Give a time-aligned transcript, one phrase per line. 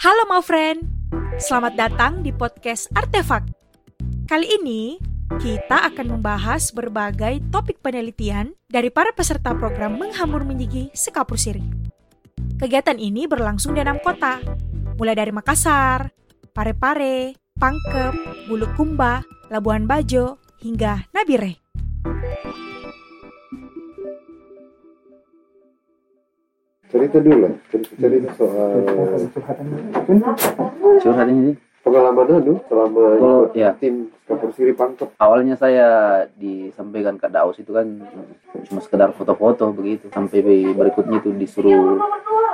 [0.00, 0.88] Halo my friend,
[1.36, 3.44] selamat datang di podcast Artefak.
[4.24, 4.96] Kali ini
[5.36, 11.60] kita akan membahas berbagai topik penelitian dari para peserta program Menghamur Menyigi Sekapur Siri.
[12.56, 14.40] Kegiatan ini berlangsung di enam kota,
[14.96, 16.08] mulai dari Makassar,
[16.56, 19.20] Parepare, Pangkep, Bulukumba,
[19.52, 21.60] Labuan Bajo, hingga Nabire.
[26.90, 28.82] Cerita dulu lah cerita cerita soal
[31.00, 31.54] curhat ini
[31.90, 33.74] pengalaman anu selama ikut ya.
[33.74, 35.10] tim kapur siri pangkep?
[35.18, 35.88] Awalnya saya
[36.38, 38.06] disampaikan ke Daus itu kan
[38.70, 40.06] cuma sekedar foto-foto begitu.
[40.14, 41.98] Sampai berikutnya itu disuruh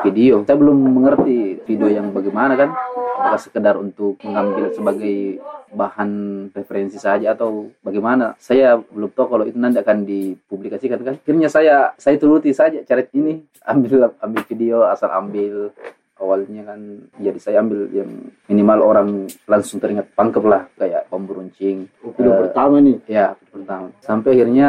[0.00, 0.40] video.
[0.48, 2.72] Saya belum mengerti video yang bagaimana kan.
[3.16, 5.40] Apakah sekedar untuk mengambil sebagai
[5.74, 6.10] bahan
[6.56, 8.32] referensi saja atau bagaimana?
[8.40, 11.14] Saya belum tahu kalau itu nanti akan dipublikasikan kan.
[11.20, 13.44] Akhirnya saya saya turuti saja cara ini.
[13.66, 15.74] Ambil ambil video asal ambil
[16.16, 16.80] awalnya kan
[17.20, 18.10] jadi saya ambil yang
[18.48, 19.08] minimal orang
[19.44, 22.96] langsung teringat pangkep lah kayak pemberuncing video Eh, pertama nih?
[23.04, 23.92] ya pertama.
[24.00, 24.68] Sampai akhirnya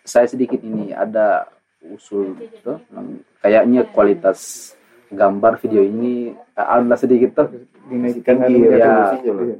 [0.00, 1.50] saya sedikit ini ada
[1.82, 4.72] usul gitu yang kayaknya kualitas
[5.10, 7.48] gambar video ini eh, ada sedikit tuh.
[7.90, 9.10] Dinaikkan ya,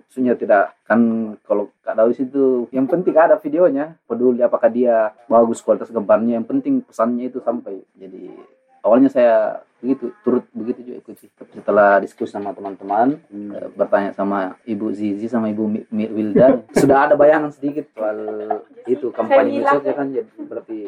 [0.06, 5.58] maksudnya tidak kan kalau Kak Daus itu yang penting ada videonya peduli apakah dia bagus
[5.58, 6.39] kualitas gambarnya.
[6.39, 7.83] Yang penting pesannya itu sampai.
[7.98, 8.30] Jadi
[8.86, 13.50] awalnya saya begitu turut begitu juga Tapi setelah diskusi sama teman-teman Hmm.
[13.50, 18.19] eh, bertanya sama Ibu Zizi sama Ibu Mi- Mi- Wilda sudah ada bayangan sedikit soal
[18.84, 20.06] itu kampanye medsos ya kan?
[20.11, 20.78] Jadi berarti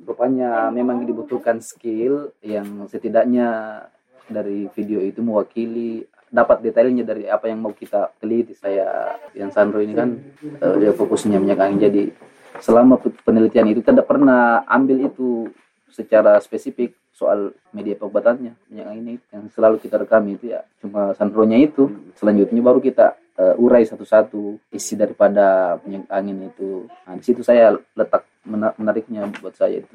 [0.00, 3.82] rupanya memang dibutuhkan skill yang setidaknya
[4.26, 8.54] dari video itu mewakili dapat detailnya dari apa yang mau kita teliti.
[8.54, 8.86] Saya
[9.34, 12.02] yang Sandro ini kan eh, dia fokusnya minyak angin jadi
[12.58, 15.50] selama pe- penelitian itu tidak pernah ambil itu
[15.88, 21.12] secara spesifik soal media pengobatannya minyak angin itu yang selalu kita rekam itu ya cuma
[21.12, 21.92] Sandronya itu.
[22.16, 25.76] Selanjutnya baru kita eh, urai satu-satu isi daripada
[26.08, 26.88] angin itu.
[27.04, 29.92] Nah di situ saya letak mena- menariknya buat saya itu.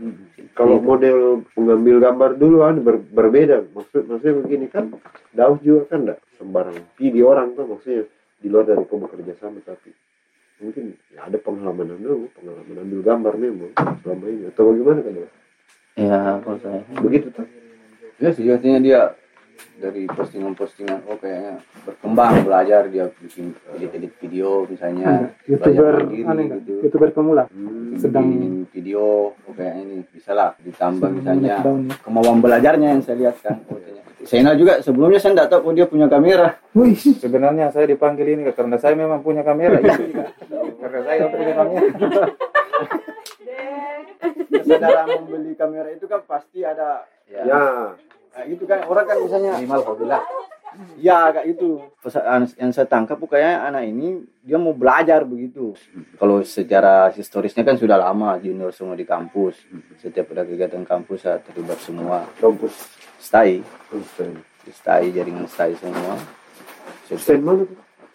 [0.54, 0.86] Kalau Itu.
[0.86, 1.18] model
[1.58, 3.66] mengambil gambar dulu kan ber- berbeda.
[3.74, 4.94] Maksud maksudnya begini kan
[5.34, 8.06] Daus juga kan enggak sembarang video orang tuh maksudnya
[8.38, 9.90] di luar dari kau bekerja sama tapi
[10.56, 14.44] mungkin ya ada pengalaman dulu pengalaman ambil gambar memang selama ini.
[14.48, 15.30] Atau bagaimana kan ya
[15.96, 17.48] ya kalau saya begitu tuh
[18.16, 19.02] Ya sih artinya dia
[19.76, 26.46] dari postingan-postingan oh kayaknya berkembang belajar dia bikin edit-edit video misalnya youtuber belajar mandiri aneh
[26.60, 27.96] gitu youtuber pemula Hmm.
[28.00, 31.96] sedang bikin video oh kayaknya ini bisa lah ditambah misalnya lockdown ya.
[32.08, 34.04] kemauan belajarnya yang saya lihat kan oh, ternyata.
[34.26, 38.48] Sena juga sebelumnya saya tidak tahu oh, dia punya kamera Wih, Sebenarnya saya dipanggil ini
[38.52, 39.80] karena saya memang punya kamera.
[39.80, 40.28] Itu juga.
[40.82, 41.88] karena saya punya kamera.
[44.64, 47.60] saudara membeli kamera itu kan pasti ada ya, ya
[48.32, 50.24] nah, itu kan orang kan misalnya minimal hobi lah
[51.00, 51.80] Ya kayak itu.
[52.60, 55.72] Yang saya tangkap kayaknya anak ini dia mau belajar begitu.
[56.20, 59.56] Kalau secara historisnya kan sudah lama junior semua di kampus.
[60.00, 62.28] Setiap ada kegiatan kampus saya terlibat semua.
[62.40, 62.76] kampus
[63.20, 64.38] Stai, Stand
[64.70, 66.14] stai jaringan stai semua.
[67.10, 67.66] Stand mana?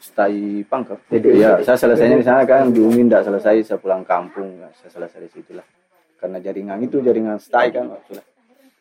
[0.00, 0.98] Stai pangkep.
[1.34, 4.90] Ya, saya selesainya di sana kan di Umi tidak selesai, saya pulang kampung, ya, saya
[4.96, 5.66] selesai di situlah.
[6.20, 8.24] Karena jaringan itu jaringan stai kan, sudah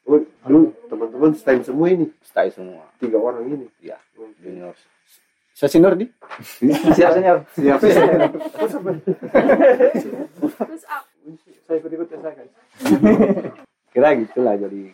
[0.09, 2.09] Oh, dulu teman-teman stand semua ini?
[2.25, 2.81] Stai semua.
[2.97, 3.69] tiga orang ini?
[3.77, 4.01] Ya,
[4.41, 4.73] junior.
[5.53, 6.09] Saya senior di.
[6.97, 7.45] siap senior.
[7.53, 7.77] Siap
[11.69, 12.53] saya ikut-ikut ya saya guys.
[13.94, 14.94] kira gitulah jadi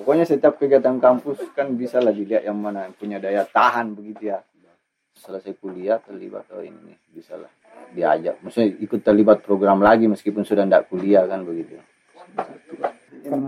[0.00, 4.32] pokoknya setiap kegiatan kampus kan bisa lah dilihat yang mana yang punya daya tahan begitu
[4.32, 4.40] ya.
[5.14, 7.52] Selesai kuliah terlibat oh ini bisa lah
[7.90, 11.78] diajak maksudnya ikut terlibat program lagi meskipun sudah tidak kuliah kan begitu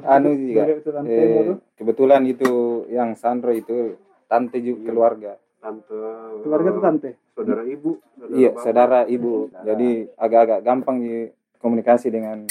[0.07, 0.63] anu juga.
[0.73, 1.55] Itu Eh, itu.
[1.77, 2.51] kebetulan itu
[2.89, 5.33] yang Sandro itu tante juga keluarga.
[5.59, 5.93] tante
[6.41, 8.63] keluarga tuh tante saudara ibu saudara Iya, bapak.
[8.63, 9.33] saudara ibu.
[9.53, 11.15] Jadi agak-agak gampang di
[11.59, 12.47] komunikasi dengan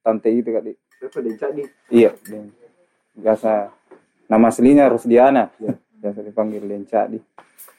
[0.00, 0.64] tante itu kak.
[0.64, 0.72] Di.
[0.98, 2.10] siapa Denca nih Iya,
[3.14, 3.52] biasa
[4.26, 5.46] nama aslinya Rusdiana.
[5.58, 7.22] Ya, biasa dipanggil Lenca di.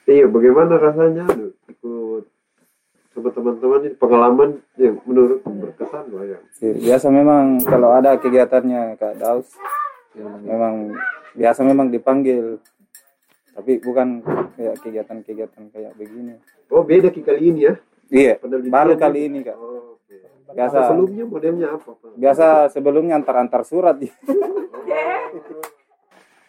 [0.05, 2.23] iya bagaimana rasanya aduh, ikut
[3.09, 9.17] sama teman-teman ini pengalaman yang menurut berkesan lah ya Biasa memang kalau ada kegiatannya Kak
[9.17, 9.49] Daus,
[10.45, 10.93] memang
[11.33, 12.61] biasa memang dipanggil.
[13.57, 14.23] Tapi bukan
[14.55, 16.39] kayak kegiatan-kegiatan kayak begini.
[16.71, 17.73] oh beda kali ini ya
[18.09, 18.33] Iya,
[18.71, 19.57] baru kali ini Kak.
[19.57, 20.15] oh, oke.
[20.55, 22.17] Biasa sebelumnya modelnya apa Pak?
[22.17, 23.99] biasa sebelumnya antar-antar surat.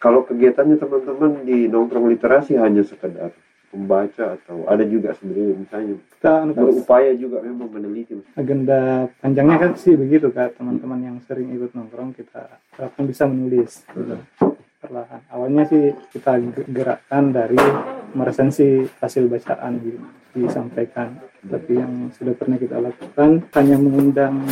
[0.01, 3.29] kalau kegiatannya teman-teman di nongkrong literasi hanya sekedar
[3.71, 9.71] membaca atau ada juga sebenarnya misalnya kita anu, berupaya juga memang meneliti agenda panjangnya kan
[9.79, 14.15] sih begitu kak teman-teman yang sering ikut nongkrong kita harapkan bisa menulis gitu.
[14.91, 15.21] Perlahan.
[15.31, 16.35] Awalnya sih kita
[16.67, 17.55] gerakkan dari
[18.11, 19.95] meresensi hasil bacaan di,
[20.35, 21.15] disampaikan.
[21.41, 24.45] Tapi yang sudah pernah kita lakukan hanya mengundang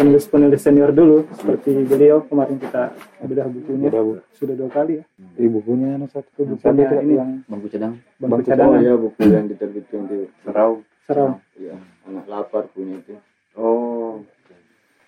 [0.00, 4.20] penulis-penulis senior dulu seperti beliau kemarin kita bedah bukunya Bedah buku.
[4.38, 5.04] sudah dua kali ya.
[5.36, 9.20] Di bukunya satu Bukunya bukunya ini yang bangku cadang bangku Bangku Oh cadangan ya buku
[9.28, 10.72] yang diterbitkan di Serau.
[11.04, 11.28] serau.
[11.60, 11.76] ya,
[12.08, 13.12] anak lapar punya itu.
[13.58, 14.24] Oh.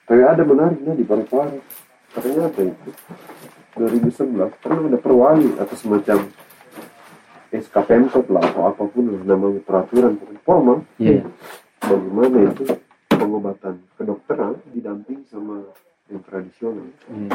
[0.04, 1.64] Tapi ada menariknya di Parepare.
[2.14, 2.90] Ternyata itu
[3.74, 6.18] 2011 pernah ada perwali atau semacam
[7.50, 10.14] SK Pemkot lah atau apa pun lah namanya peraturan
[10.46, 11.26] formal iya.
[11.82, 12.64] Bagaimana itu
[13.10, 15.62] pengobatan kedokteran didamping sama
[16.08, 16.86] yang tradisional.
[17.10, 17.30] Iya.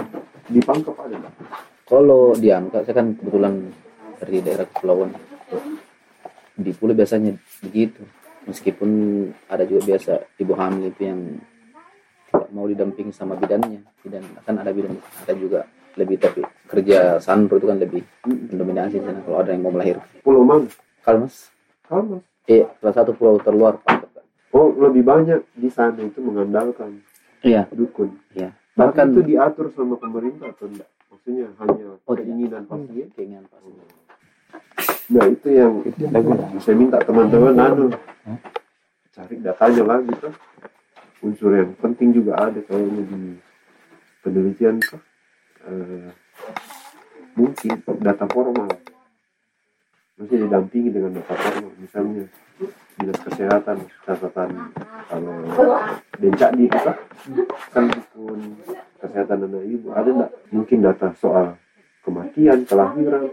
[0.50, 1.34] di Pangkep ada nggak?
[1.90, 3.74] kalau di Angka saya kan kebetulan
[4.22, 5.10] dari daerah kepulauan.
[6.60, 7.34] Di Pulau biasanya
[7.64, 8.04] begitu.
[8.46, 8.90] Meskipun
[9.50, 11.22] ada juga biasa ibu hamil itu yang
[12.51, 13.81] mau didampingi sama bidannya.
[14.01, 15.66] Bidan kan ada bidan ada juga.
[15.98, 20.46] Lebih tapi kerja itu kan lebih mendominasi di sana kalau ada yang mau melahirkan Pulau
[20.46, 20.69] mana?
[21.01, 21.50] kalau mas?
[21.84, 22.22] Kalmas.
[22.46, 24.06] eh salah satu pulau terluar kan
[24.54, 27.01] Oh lebih banyak di sana itu mengandalkan
[27.42, 27.68] iya.
[27.74, 28.16] dukun.
[28.34, 28.54] iya.
[28.78, 30.88] Bahkan itu diatur sama pemerintah atau enggak?
[31.12, 33.10] Maksudnya hanya Oh, keinginan pasien.
[33.13, 33.69] keinginan pasti
[35.10, 35.74] Nah itu yang
[36.62, 37.86] saya minta teman-teman anu.
[39.10, 40.34] Cari datanya lagi tuh.
[41.19, 43.21] Unsur yang penting juga ada kayaknya di
[44.24, 44.80] penelitian.
[45.68, 46.10] Eh,
[47.36, 48.71] mungkin data formal.
[50.16, 51.71] Maksudnya didampingi dengan data formal.
[51.80, 52.24] Misalnya
[53.00, 54.50] dinas kesehatan catatan
[55.07, 55.36] kalau
[56.19, 56.94] bencak di kita
[57.72, 58.39] kan dukun
[59.00, 61.56] kesehatan anak ibu ada enggak mungkin data soal
[62.04, 63.31] kematian kelahiran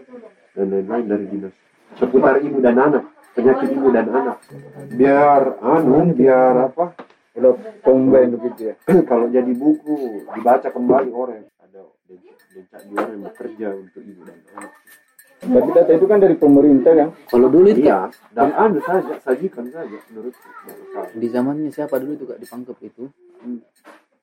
[0.55, 1.55] dan lain-lain dari dinas
[1.99, 3.05] seputar ibu dan anak
[3.35, 4.39] penyakit ibu dan anak
[4.95, 6.95] biar anu biar apa
[7.37, 7.53] Udah
[7.85, 8.75] combine begitu ya.
[9.11, 14.39] kalau jadi buku dibaca kembali orang ada bencak di orang yang bekerja untuk ibu dan
[14.57, 14.73] anak
[15.37, 17.09] Tapi data itu kan dari pemerintah kan.
[17.29, 21.13] kalau dulu itu iya dan anu saja sajikan saja masalah.
[21.13, 23.05] di zamannya siapa dulu juga di Pangkep itu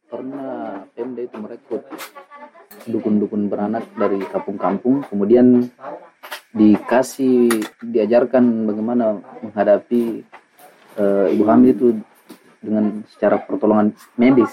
[0.09, 1.85] pernah Pemda itu merekrut
[2.89, 5.69] dukun-dukun beranak dari kampung-kampung kemudian
[6.53, 7.49] dikasih
[7.81, 10.25] diajarkan bagaimana menghadapi
[10.97, 11.87] eh, ibu hamil itu
[12.63, 14.49] dengan secara pertolongan medis.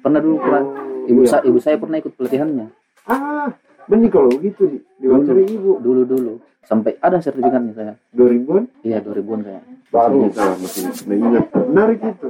[0.00, 0.62] Pernah dulu pernah
[1.10, 2.66] ibu sa- ibu saya pernah ikut pelatihannya.
[3.10, 3.50] Ah
[3.90, 5.82] benih kalau begitu di diwawancari ibu.
[5.82, 6.32] dulu dulu.
[6.62, 7.94] Sampai ada sertifikatnya saya.
[8.14, 9.60] 2000-an iya 2000-an saya
[9.90, 10.30] baru.
[10.30, 12.28] Kita masih mengingat menarik itu.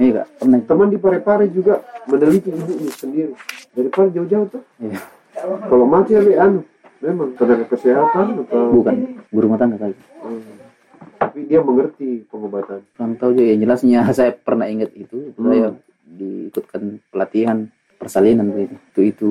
[0.00, 0.26] Iya kak.
[0.40, 0.58] Pernah.
[0.58, 1.74] Itu teman di Parepare juga
[2.08, 3.32] meneliti ibunya sendiri.
[3.76, 4.62] Daripada jauh-jauh tuh.
[4.80, 4.98] Iya.
[5.68, 6.64] Kalau mati ya anu
[7.02, 8.94] memang tenaga kesehatan atau bukan.
[9.28, 9.96] Guru rumah tangga kali.
[10.22, 10.61] Hmm.
[11.32, 15.48] Tapi dia mengerti pengobatan kurang tahu juga yang jelasnya saya pernah ingat itu Hmm.
[15.48, 15.68] saya
[16.04, 17.58] diikutkan pelatihan
[17.96, 19.30] persalinan begitu itu itu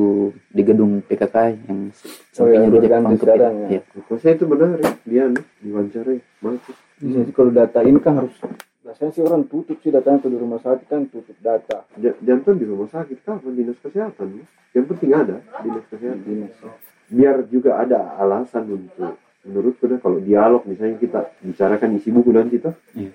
[0.49, 1.93] di gedung PKK yang
[2.33, 3.61] Oh, yang sampingnya rujak berganti Pangkep sekarang itu.
[3.61, 3.67] ya.
[3.69, 3.81] Iya.
[3.93, 8.35] Menurut saya itu menarik dia anu, diwawancarai mati Jadi kalau data ini kan harus
[8.81, 11.77] biasanya sih orang tutup sih datanya ke rumah sakit kan tutup data.
[11.95, 14.45] Ja- jangan di rumah sakit kapan dinas kesehatan ya.
[14.71, 16.55] yang penting ada dinas kesehatan Dinas.
[17.07, 22.61] biar juga ada alasan untuk menurutku deh kalau dialog misalnya kita bicarakan isi buku nanti
[22.61, 23.11] tuh Iya.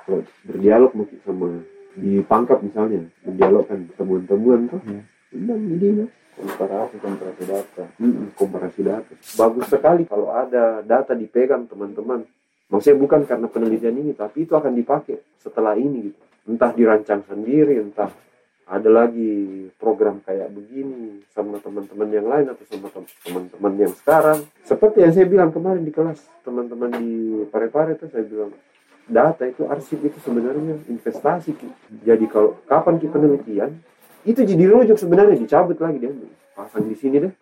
[0.00, 1.60] kalau berdialog mungkin sama
[1.96, 5.02] di pangkap misalnya mendialogkan temuan-temuan tuh Iya.
[5.32, 7.84] undang di dinas Komparasi komparasi data.
[7.96, 12.28] Mm, komparasi data bagus sekali kalau ada data dipegang teman-teman
[12.68, 17.80] maksudnya bukan karena penelitian ini tapi itu akan dipakai setelah ini gitu entah dirancang sendiri
[17.80, 18.12] entah
[18.66, 24.42] ada lagi program kayak begini sama teman-teman yang lain atau sama tem- teman-teman yang sekarang.
[24.66, 27.10] Seperti yang saya bilang kemarin di kelas teman-teman di
[27.46, 28.50] Parepare itu saya bilang
[29.06, 31.54] data itu arsip itu sebenarnya investasi
[32.02, 33.78] jadi kalau kapan kita penelitian
[34.26, 36.10] itu jadi rujuk sebenarnya dicabut lagi dia.
[36.58, 37.34] Pasang di sini deh.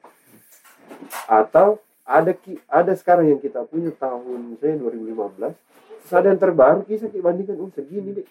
[1.25, 2.37] Atau ada
[2.69, 5.57] ada sekarang yang kita punya tahun misalnya 2015
[6.05, 8.29] terus ada yang terbaru kisah kita bandingkan oh segini deh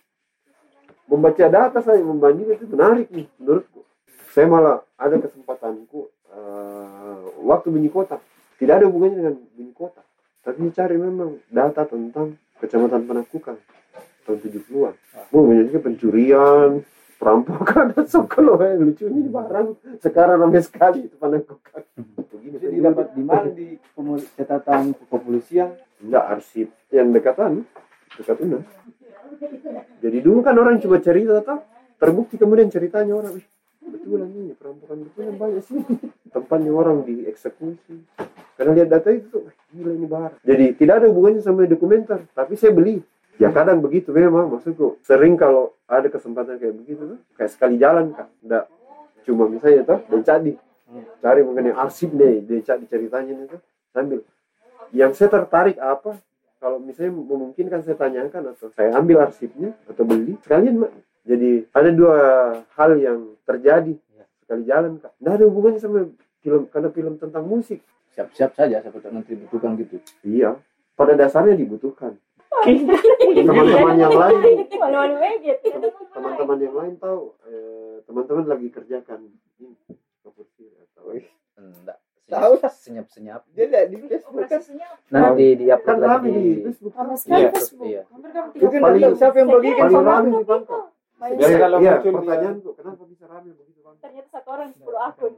[1.08, 3.82] membaca data saya membandingkan itu menarik nih menurutku.
[4.34, 8.18] Saya malah ada kesempatanku eh, waktu bunyi kota
[8.58, 10.02] tidak ada hubungannya dengan bunyi kota
[10.44, 13.58] tapi cari memang data tentang kecamatan Penakukan
[14.24, 14.96] tahun 70-an
[15.36, 16.82] oh banyak pencurian
[17.24, 19.98] perampokan dan sokolo eh, lucu ini barang.
[20.04, 21.88] Sekarang ramai sekali itu Penakukan
[22.28, 23.68] begini Jadi dapat di mana di
[24.36, 25.72] catatan kepolisian?
[26.04, 26.68] enggak arsip.
[26.92, 27.52] Yang dekatan
[28.20, 28.66] dekat Unas
[30.04, 31.64] jadi dulu kan orang cuma cerita tau
[31.98, 33.40] terbukti kemudian ceritanya orang.
[33.40, 33.48] "Ih,
[33.88, 35.80] betulan ini perampokan betulan banyak sih.
[36.36, 38.04] Tempatnya orang dieksekusi.
[38.60, 42.28] Karena lihat data itu tuh, "Wah, gila ini bar jadi tidak ada hubungannya sama dokumenter
[42.36, 43.00] tapi saya beli.
[43.42, 44.52] Ya kadang begitu memang.
[44.52, 48.66] Maksudku sering kalau ada kesempatan kayak begitu tuh kayak sekali jalan kan enggak
[49.24, 50.54] cuma misalnya tuh dan cadi
[51.24, 53.58] cari mengenai arsip deh Denca diceritanya itu
[53.90, 54.20] sambil.
[54.94, 56.20] Yang saya tertarik apa
[56.64, 60.92] kalau misalnya memungkinkan saya tanyakan atau saya ambil arsipnya atau beli sekalian Mak.
[61.28, 62.16] jadi ada dua
[62.80, 64.00] hal yang terjadi
[64.44, 65.12] sekali jalan kak.
[65.18, 66.00] Nggak ada hubungannya sama
[66.44, 67.80] film karena film tentang musik.
[68.14, 69.98] Siap-siap saja seperti nanti dibutuhkan gitu.
[70.22, 70.54] iya.
[70.94, 72.14] Pada dasarnya dibutuhkan.
[73.34, 74.38] Teman-teman yang lain.
[76.14, 76.94] Teman-teman yang lain.
[77.02, 79.26] Tahu eh, teman-teman lagi kerjakan.
[79.58, 79.74] Ini
[80.94, 81.18] atau
[81.58, 81.98] Enggak.
[82.34, 82.54] Tahu.
[82.64, 83.42] Senyap-senyap.
[83.50, 84.62] Dia lihat di Facebook kan.
[85.08, 87.86] Nanti di kan upload rame lagi di Facebook lama Iya, sekali Facebook.
[87.86, 88.02] iya.
[88.52, 90.84] Tiga paling- siapa yang bagikan paling sama rame di Bangkok
[91.24, 94.76] Iya, kalau iya, muncul dia- pertanyaanku kenapa bisa rame begitu bang Ternyata satu orang di
[94.76, 95.34] 10 akun.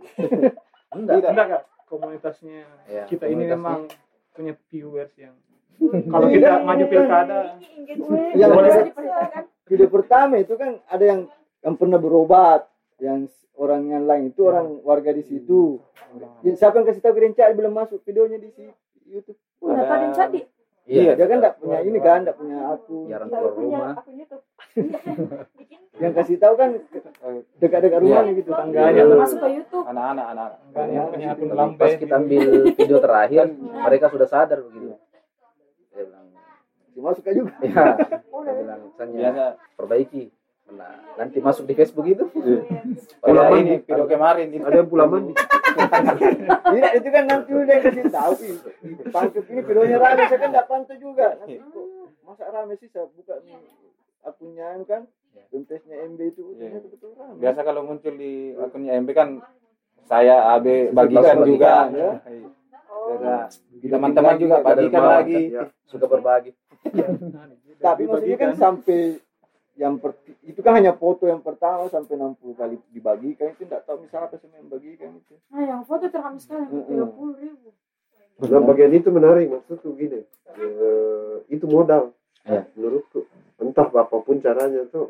[0.95, 1.15] Enggak.
[1.17, 1.63] Tidak, enggak, Kak.
[1.85, 3.79] Komunitasnya Ya, kita ini memang
[4.31, 5.35] punya viewers yang
[6.13, 7.39] kalau kita maju pilkada.
[8.33, 8.89] Yang boleh-.
[9.65, 11.19] Video pertama itu kan ada yang
[11.59, 12.65] yang pernah berobat,
[12.97, 15.79] yang orang yang lain itu orang warga di situ.
[16.41, 18.49] Ya, siapa yang kasih tahu Green Cak belum masuk videonya di
[19.05, 19.35] YouTube?
[19.59, 20.41] Oh, Nata dan Cadi.
[20.85, 23.09] Iya, Dia kan enggak punya ini kan, enggak punya akun.
[23.09, 23.93] jarang Nggak keluar punya rumah.
[23.97, 24.43] akun YouTube.
[25.57, 25.79] Bikin.
[25.95, 26.69] Yang kasih tahu kan
[27.57, 29.03] dekat-dekat rumahnya gitu Iya, tangganya.
[29.09, 29.85] masuk ke YouTube.
[29.87, 33.43] anak-anak anak-anak enggak yang punya akun lambe Pas kita ambil video terakhir,
[33.87, 34.87] mereka sudah sadar begitu.
[35.89, 36.27] Dia bilang,
[36.95, 37.51] Masuk aja juga.
[37.59, 37.83] ya,
[38.29, 38.53] Oh, dia udah.
[38.55, 39.43] bilang misalnya biasa
[39.75, 40.23] perbaiki.
[40.65, 42.25] Nah, nanti masuk di Facebook itu.
[42.25, 42.41] kalau
[43.21, 43.85] Pulang ini mandi.
[43.85, 48.31] video kemarin itu ada yang pulang mandi Tidak, itu kan nanti udah yang kasih tahu
[48.33, 48.51] sih.
[49.13, 51.27] Pantuk ini videonya rame, saya kan enggak pantau juga.
[51.37, 51.85] Nanti kok
[52.25, 53.55] masa rame sih saya buka nih
[54.25, 55.01] akunnya ini kan.
[55.53, 56.79] Dompetnya MB itu Iya.
[57.13, 57.37] rame.
[57.37, 59.29] biasa kalau muncul di akunnya MB kan
[60.05, 62.09] saya AB bagikan juga bagikan, ya.
[62.89, 63.19] Oh.
[63.21, 65.69] Biasa teman-teman juga bagikan lagi ya.
[65.85, 66.51] Suka berbagi.
[67.85, 69.19] Tapi maksudnya kan sampai
[69.75, 74.01] yang per, itu kan hanya foto yang pertama sampai 60 kali dibagikan itu enggak tahu
[74.01, 75.35] misalnya apa sama yang bagikan itu.
[75.51, 76.63] Nah, yang foto terkami sekali.
[76.71, 77.11] Mm-mm.
[77.11, 77.69] 30 ribu.
[78.35, 80.19] nah bagian itu menarik maksudku gini
[80.51, 82.11] eh, itu modal
[82.45, 82.61] Ya.
[82.77, 83.25] menurutku
[83.57, 85.09] entah apa pun caranya tuh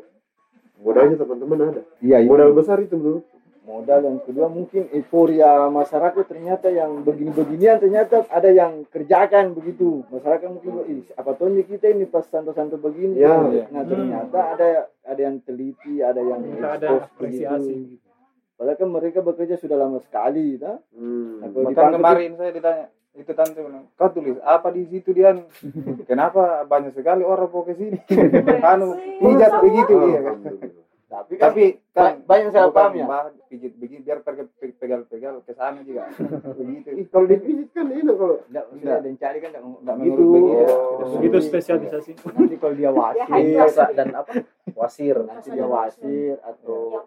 [0.80, 3.35] modalnya teman-teman ada Iya, itu modal besar itu menurutku
[3.66, 10.46] modal yang kedua mungkin euforia masyarakat ternyata yang begini-beginian ternyata ada yang kerjakan begitu masyarakat
[10.46, 13.66] mungkin Ih, apa tonnya kita ini pas santo-santo begini Ya.
[13.74, 14.68] nah ternyata ada
[15.02, 17.98] ada yang teliti ada yang kita ada apresiasi begitu.
[17.98, 18.08] gitu.
[18.54, 20.78] padahal kan mereka bekerja sudah lama sekali nah.
[20.94, 21.34] hmm.
[21.42, 25.34] Nah, kalau bahkan kemarin saya ditanya itu tante bilang kau tulis apa di situ dia
[26.10, 27.98] kenapa banyak sekali orang mau ke sini
[28.70, 30.85] anu pijat begitu iya kan Alhamdulillah.
[31.06, 33.06] Tapi kan tapi kan ba- banyak salah bukan paham ya
[33.46, 34.42] pijit begini biar pergi
[34.74, 36.10] pegal-pegal ke sana juga
[36.52, 40.34] begitu Ih, kalau dipijit kan enak kalau enggak maksudnya dan cari kan enggak begitu menurut
[40.34, 40.64] begitu.
[40.68, 41.10] Oh.
[41.14, 44.32] begitu spesialisasi nanti kalau dia wasir Biasa dan apa?
[44.74, 45.16] Wasir.
[45.22, 47.06] nanti dia wasir atau.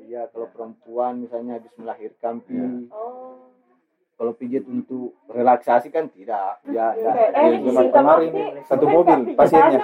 [0.00, 2.54] Iya, kalau perempuan misalnya habis melahirkan pi,
[2.88, 3.43] Oh.
[4.14, 6.62] Kalau pijit untuk relaksasi kan tidak.
[6.70, 7.10] Ya, ya.
[7.34, 8.30] Eh, situ kemarin
[8.62, 9.80] satu mobil pasiennya.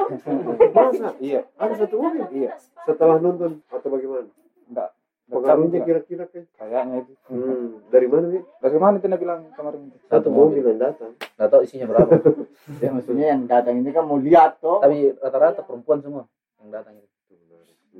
[0.70, 1.10] Masa?
[1.18, 1.40] Iya.
[1.58, 2.24] Ada satu mobil?
[2.30, 2.54] Iya.
[2.86, 4.30] Setelah nonton atau bagaimana?
[4.70, 4.90] Enggak.
[5.30, 7.12] Pengaruhnya kira-kira kan kayaknya itu.
[7.30, 7.78] Hmm.
[7.86, 9.98] dari mana nih dari mana itu bilang kemarin itu?
[10.10, 11.14] Satu mobil yang datang.
[11.38, 12.12] Nggak tahu isinya berapa.
[12.78, 14.78] Ya, maksudnya yang datang ini kan mau lihat toh.
[14.78, 16.22] Tapi rata-rata perempuan semua
[16.62, 17.10] yang datang itu.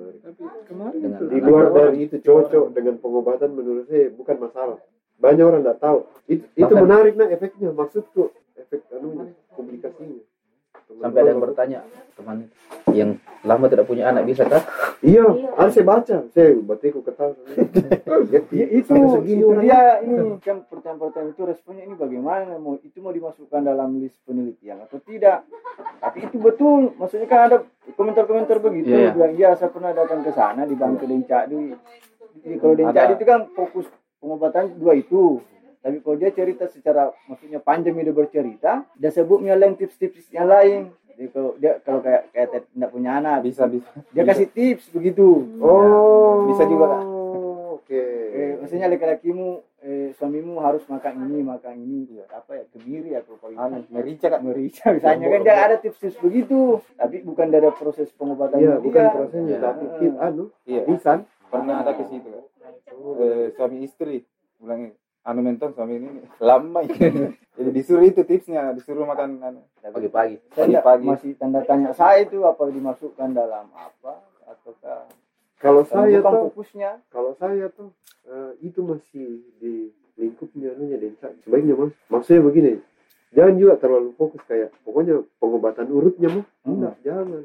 [0.01, 4.79] Tapi kemarin Dengan di luar dari itu cocok dengan pengobatan menurut saya bukan masalah
[5.21, 5.99] banyak orang tidak tahu.
[6.27, 7.71] Itu, itu Bahkan- menarik nah efeknya.
[7.71, 10.25] Maksudku efek anunya publikasinya
[10.91, 11.81] sampai ada yang bertanya
[12.13, 12.51] teman
[12.91, 13.11] yang
[13.41, 14.59] lama tidak punya anak bisa kah?
[15.01, 15.23] iya
[15.55, 16.17] harus saya baca.
[16.29, 17.39] Saya berarti aku ketahui.
[18.31, 19.81] Ya, Ya, itu, segini orang dia.
[20.03, 22.59] Ini kan pertanyaan-pertanyaan itu responnya ini bagaimana?
[22.59, 25.47] Mau itu mau dimasukkan dalam list penelitian atau tidak?
[25.99, 26.95] Tapi itu betul.
[26.95, 27.59] Maksudnya kan ada
[27.95, 28.91] komentar-komentar begitu.
[28.91, 29.11] Iya.
[29.15, 31.75] bilang iya saya pernah datang ke sana di Bangka Dencadi
[32.41, 33.17] Jadi kalau Dencadi Ada.
[33.17, 33.87] itu kan fokus
[34.21, 35.41] pengobatan dua itu.
[35.81, 40.93] Tapi kalau dia cerita secara maksudnya panjang dia bercerita dia sebutnya lain tips-tips yang lain.
[41.17, 43.41] Jadi kalau dia kalau kayak kayak tidak punya anak.
[43.43, 43.89] Bisa bisa.
[44.13, 45.49] Dia kasih tips begitu.
[45.61, 46.49] Oh.
[46.49, 47.05] Bisa juga, Kak.
[47.81, 48.03] oke.
[48.33, 52.21] Eh, maksudnya laki-lakimu eh, suamimu harus makan ini makan ini.
[52.29, 55.27] Apa ya kemiri atau apa anu itu merica kan merica misalnya.
[55.29, 56.81] Kan dia ada tips-tips begitu.
[56.97, 58.85] Tapi bukan dari proses pengobatan iya dia.
[58.85, 59.61] bukan prosesnya Iya.
[59.61, 60.83] tapi tip anu iya.
[60.85, 61.19] lisan
[61.51, 64.25] pernah ada ke situ kan eh, suami istri.
[64.61, 64.93] Bilang
[65.25, 66.09] anu menton suami ini.
[66.41, 67.33] Lama ini.
[67.57, 69.61] jadi disuruh itu tipsnya disuruh makan anu.
[69.81, 70.41] Pagi-pagi.
[70.53, 71.07] Pagi-pagi.
[71.09, 75.07] masih tanda tanya saya itu apa dimasukkan dalam apa ataukah
[75.61, 77.93] kalau saya tuh fokusnya kalau saya tuh
[78.29, 81.93] eh, itu masih di lingkupnya anunya denca sebaiknya mas.
[82.09, 82.73] Maksudnya begini
[83.31, 87.45] jangan juga terlalu fokus kayak pokoknya pengobatan urutnya mah enggak jangan.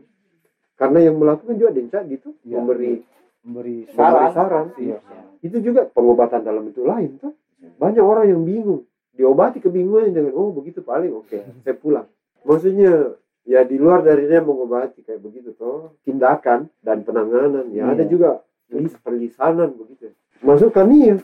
[0.76, 2.60] Karena yang melakukan juga denca gitu Iya.
[2.60, 3.00] memberi
[3.46, 4.32] memberi Memberi saran.
[4.34, 4.66] saran.
[4.76, 4.98] Iya.
[5.40, 7.32] Itu juga pengobatan dalam bentuk lain kan.
[7.78, 8.84] Banyak orang yang bingung.
[9.14, 12.04] Diobati kebingungan dengan oh begitu paling oke, saya pulang.
[12.44, 18.02] Maksudnya ya di luar dari dia mengobati kayak begitu toh tindakan dan penanganan ya ada
[18.02, 18.10] Iya.
[18.10, 18.30] juga
[18.74, 20.10] lis perlisanan begitu
[20.42, 21.22] masukkan nih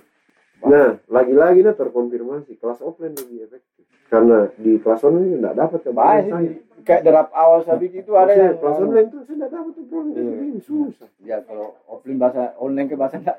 [0.62, 6.28] nah lagi-lagi nah terkonfirmasi kelas offline lebih efektif karena di kelas online tidak dapat kebayang
[6.28, 6.52] saya
[6.82, 10.14] kayak derap awal sabi itu ada yang kelas online tuh saya tidak dapat tuh problem
[10.14, 10.34] Iya.
[10.44, 13.38] ini susah ya kalau offline bahasa online ke bahasa enggak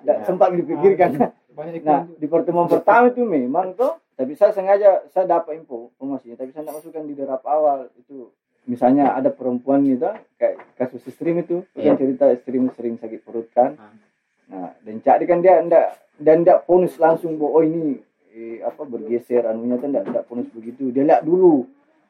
[0.00, 1.10] enggak sempat dipikirkan.
[1.54, 6.34] banyak Nah, di pertemuan pertama itu memang tuh, tapi saya sengaja saya dapat info informasinya,
[6.34, 8.26] tapi saya tidak masukkan di derap awal itu.
[8.66, 11.84] Misalnya ada perempuan gitu, kayak kasus stream itu, Iya.
[11.84, 13.78] yang cerita stream sering sakit perut kan.
[14.50, 15.88] Nah, dan cak kan dia enggak
[16.20, 18.00] dan enggak bonus langsung bahwa oh ini
[18.34, 20.92] eh, apa bergeser anunya kan enggak enggak bonus begitu.
[20.92, 21.64] Dia lihat dulu.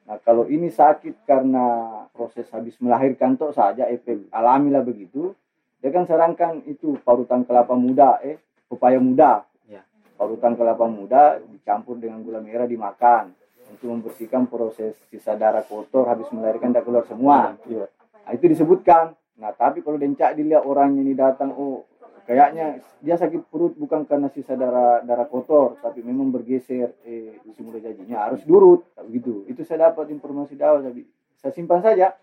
[0.04, 5.32] Nah, kalau ini sakit karena proses habis melahirkan toh saja efek alami lah begitu.
[5.80, 8.36] Dia kan sarankan itu parutan kelapa muda, eh
[8.68, 9.44] pepaya muda.
[9.64, 9.80] Ya.
[10.16, 13.32] Parutan kelapa muda dicampur dengan gula merah dimakan
[13.72, 17.56] untuk membersihkan proses sisa darah kotor habis melahirkan tidak keluar semua.
[17.56, 19.16] Nah, itu disebutkan.
[19.34, 21.82] Nah, tapi kalau dencak dilihat orangnya ini datang, oh
[22.24, 27.80] kayaknya dia sakit perut bukan karena sisa darah darah kotor, tapi memang bergeser eh sumber
[27.80, 29.44] jajinya harus durut, begitu.
[29.48, 31.04] Itu saya dapat informasi awal, tapi
[31.38, 32.16] saya simpan saja.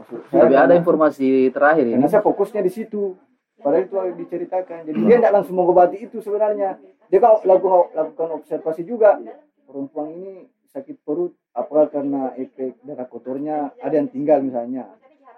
[0.00, 2.00] Maksud saya Tapi ada informasi terakhir ini.
[2.00, 3.16] karena saya fokusnya di situ.
[3.60, 4.88] Padahal itu harus diceritakan.
[4.88, 6.80] Jadi dia tidak langsung mengobati itu sebenarnya.
[7.12, 9.20] Dia kan lakukan, lakukan observasi juga.
[9.68, 14.88] Perempuan ini sakit perut apakah karena efek darah kotornya ada yang tinggal misalnya.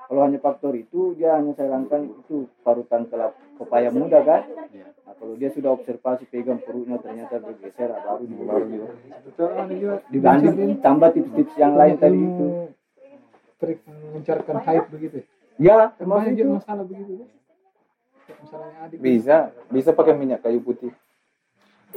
[0.09, 4.43] Kalau hanya faktor itu dia hanya sarankan itu parutan kelapa pepaya muda kan.
[5.07, 8.25] Nah, kalau dia sudah observasi pegang perutnya ternyata bergeser baru
[9.39, 12.47] ada juga Dibanding tambah tips-tips yang lain tadi itu.
[13.63, 15.27] trik mengejarkan hype begitu ya.
[15.63, 16.59] Ya, Termasuk juga itu.
[16.59, 17.13] masalah begitu.
[18.27, 18.99] Masalahnya adik.
[18.99, 19.37] Bisa,
[19.71, 20.91] bisa pakai minyak kayu putih.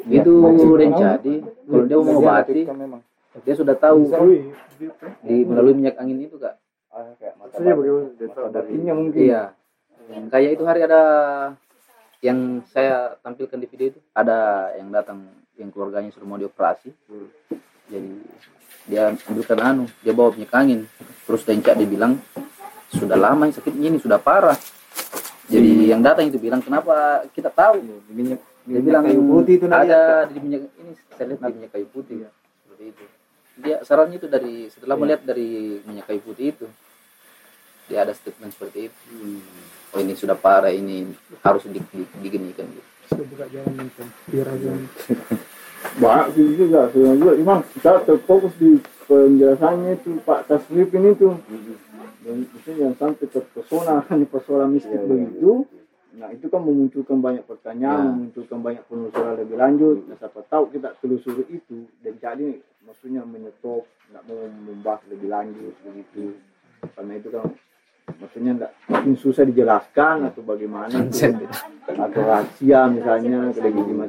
[0.05, 1.35] Itu Maksudnya dan jadi
[1.65, 3.01] kalau dia mau mengobati, memang.
[3.41, 4.05] dia sudah tahu
[5.25, 6.59] di melalui minyak angin itu kak.
[6.95, 9.19] Ah, kayak mata maksudnya bagaimana mata dari batinnya mungkin.
[9.19, 9.43] Iya.
[10.31, 11.01] Kayak itu hari ada
[12.23, 15.27] yang saya tampilkan di video itu ada yang datang
[15.59, 16.95] yang keluarganya sudah mau dioperasi.
[17.11, 17.27] Hmm.
[17.91, 18.11] Jadi
[18.87, 20.87] dia ambilkan anu, dia bawa minyak angin.
[21.27, 22.15] Terus dencak dia bilang
[22.95, 24.55] sudah lama yang sakitnya ini sudah parah.
[25.51, 27.83] Jadi yang datang itu bilang kenapa kita tahu?
[28.07, 29.99] Minyak, Dia minyak bilang kayu putih itu ada
[30.31, 32.15] di minyak ini saya lihat di minyak kayu putih
[32.63, 33.03] seperti itu.
[33.59, 36.67] Dia sarannya itu dari setelah melihat dari minyak kayu putih itu
[37.85, 39.01] dia ada statement seperti itu.
[39.95, 41.07] Oh ini sudah parah ini
[41.45, 42.89] harus di, di, diginikan gitu.
[43.13, 44.03] Sudah buka jalan itu.
[44.33, 44.69] Biar aja.
[46.01, 51.29] banyak sih juga sebenarnya juga Imam kita terfokus di penjelasannya itu Pak Tasrifin itu
[52.25, 55.63] dan itu yang sampai terpesona hanya persoalan mistik iya, begitu
[56.15, 58.11] nah itu kan memunculkan banyak pertanyaan Ya.
[58.11, 63.83] memunculkan banyak penelusuran lebih lanjut nah siapa tahu kita telusuri itu dan jadi maksudnya menyetop
[64.11, 66.39] nggak mau membahas lebih lanjut begitu
[66.95, 67.45] karena itu kan
[68.05, 71.33] maksudnya nggak mungkin susah dijelaskan atau bagaimana itu.
[71.89, 73.49] atau rahasia misalnya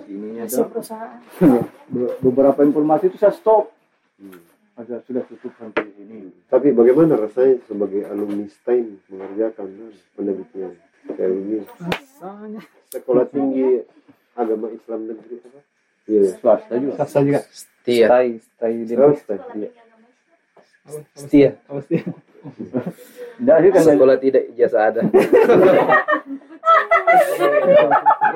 [0.05, 0.71] ininya Hasil tuh.
[0.73, 1.19] perusahaan.
[1.89, 3.73] Be- beberapa informasi itu saya stop
[4.77, 6.19] Agar sudah tutup sampai di sini
[6.53, 10.73] Tapi bagaimana rasanya sebagai alumni STAIN mengerjakan kan, penelitian
[11.17, 11.65] kayak begini?
[12.93, 13.81] Sekolah tinggi
[14.37, 15.61] agama Islam negeri apa?
[16.07, 16.33] Iya, ya.
[16.37, 16.95] swasta juga.
[17.01, 17.41] Sasa juga.
[17.49, 18.07] Setia.
[18.13, 18.95] Stay, stay di
[20.87, 21.01] Iya.
[21.18, 21.51] Setia.
[21.66, 21.96] Pasti.
[23.37, 25.01] Enggak sih kan Sekolah tidak ijazah ada.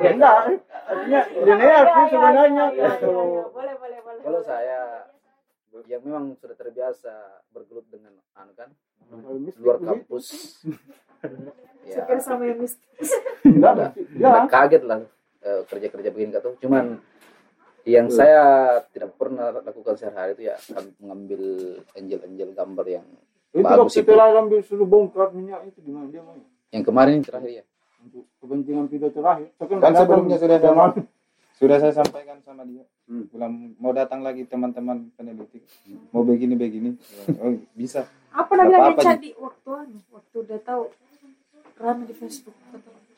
[0.03, 0.35] ya, enggak.
[0.91, 2.65] Artinya linear sih sebenarnya.
[2.71, 3.43] Ya, ya, ya, Kalau ya.
[3.49, 4.21] Boleh, boleh, boleh.
[4.21, 5.07] Kalau saya
[5.87, 7.11] yang memang sudah terbiasa
[7.55, 8.69] bergelut dengan anu kan
[9.59, 10.25] luar kampus.
[11.89, 13.09] ya, Sekir sama yang mistis.
[13.43, 13.91] enggak Enggak.
[14.15, 14.99] ya Nggak kaget lah
[15.41, 17.01] eh, kerja-kerja begini kata cuman
[17.85, 18.41] yang saya
[18.93, 21.41] tidak pernah lakukan sehari-hari itu ya kan mengambil
[21.97, 23.05] angel-angel gambar yang
[23.51, 23.97] itu Bagus waktu itu.
[23.99, 26.37] setelah ambil suruh bongkar minyak itu di mana dia mau
[26.71, 27.63] yang kemarin terakhir ya
[28.01, 30.85] untuk kepentingan video terakhir Kan nggak sebelumnya sudah sama.
[31.61, 32.81] Sudah saya sampaikan sama dia.
[33.05, 33.29] Hmm.
[33.29, 35.61] Bilang mau datang lagi teman-teman peneliti.
[36.09, 36.97] Mau begini begini.
[37.37, 38.09] Oh bisa.
[38.33, 40.89] Apa apa-apa, dia chat di waktu anu, waktu udah tahu
[41.77, 42.57] rame di Facebook.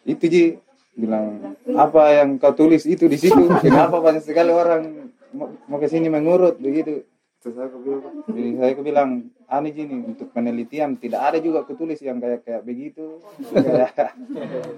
[0.03, 0.59] Itu Ji
[0.93, 3.49] bilang apa yang kau tulis itu di situ.
[3.65, 7.05] Kenapa banyak sekali orang mau, ke sini mengurut begitu.
[7.43, 9.09] Terus aku bilang, Jadi saya bilang
[9.69, 13.19] Ji nih untuk penelitian tidak ada juga kutulis yang kayak kayak begitu.
[13.53, 14.15] Kayak,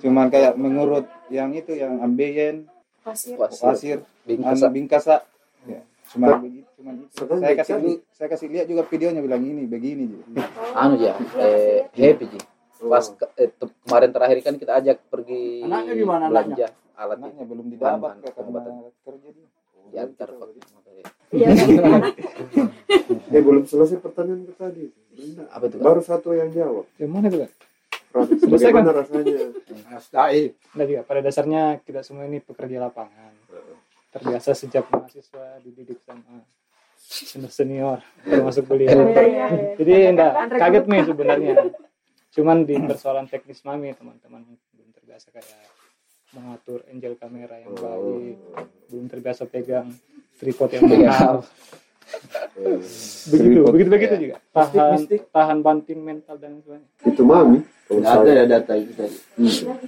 [0.04, 2.68] cuman kayak mengurut yang itu yang ambien,
[3.06, 3.38] Pasir.
[3.38, 5.16] pasir, bingkasa anu bingkasa.
[5.64, 5.80] Ya,
[6.12, 7.14] cuma begitu, cuman itu.
[7.16, 7.76] Sekarang Saya kasih
[8.12, 10.06] saya kasih lihat juga videonya bilang ini begini
[10.76, 15.94] anu ya eh happy pas ke- eh, te- kemarin terakhir kan kita ajak pergi Anaknya
[15.94, 18.74] gimana, belanja alat Anaknya itu belum didapat pengobatan.
[19.02, 19.48] kerja dia.
[19.88, 20.48] diantar kok
[21.32, 21.50] Iya.
[23.28, 24.86] Eh belum selesai pertanyaan ke tadi.
[25.10, 25.46] Benar.
[25.48, 25.84] apa itu Kak?
[25.84, 26.86] Baru satu yang jawab.
[26.96, 27.52] Yang mana itu kan?
[28.14, 28.84] Ras- Selesai kan?
[28.86, 29.36] Rasanya?
[29.92, 30.42] Astai.
[30.72, 33.34] Nah juga pada dasarnya kita semua ini pekerja lapangan.
[34.10, 36.40] Terbiasa sejak mahasiswa dididik sama
[36.98, 38.96] senior senior termasuk beliau.
[39.06, 39.46] Iya, iya.
[39.76, 41.54] Jadi enggak kaget nih sebenarnya.
[42.36, 44.44] Cuman di persoalan teknis mami teman-teman
[44.76, 45.72] belum terbiasa kayak
[46.36, 48.36] mengatur angel kamera yang baik,
[48.92, 49.88] belum terbiasa pegang
[50.36, 51.48] tripod yang mahal.
[53.32, 54.20] begitu, Tripod, begitu begitu ya.
[54.22, 54.36] juga.
[54.52, 55.22] Tahan Mistik.
[55.32, 56.90] tahan banting mental dan sebagainya.
[57.08, 57.60] Itu mami.
[57.86, 59.18] Kalau ada saya ya data itu tadi.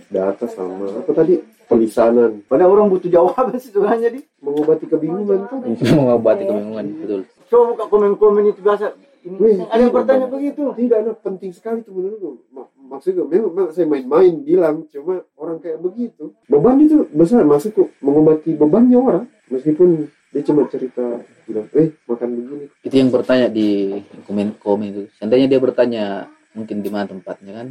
[0.07, 1.35] data sama apa tadi?
[1.67, 2.47] Pelisanan.
[2.47, 4.21] Padahal orang butuh jawaban sih sebenarnya di.
[4.39, 5.59] Mengobati kebingungan tuh.
[5.93, 8.95] mengobati kebingungan betul Coba buka komen-komen itu biasa.
[9.27, 10.33] Ini, Wih, ada yang iya, bertanya Bang.
[10.39, 10.61] begitu.
[10.71, 12.29] Tidak, nah, penting sekali itu menurutku.
[12.49, 16.31] Ma- maksudnya memang, saya main-main bilang, cuma orang kayak begitu.
[16.47, 19.25] Beban itu besar, maksudku mengobati bebannya orang.
[19.51, 21.03] Meskipun dia cuma cerita,
[21.43, 22.65] bilang, eh makan begini.
[22.83, 26.03] itu yang bertanya di komen komen itu seandainya dia bertanya
[26.51, 27.67] mungkin di mana tempatnya kan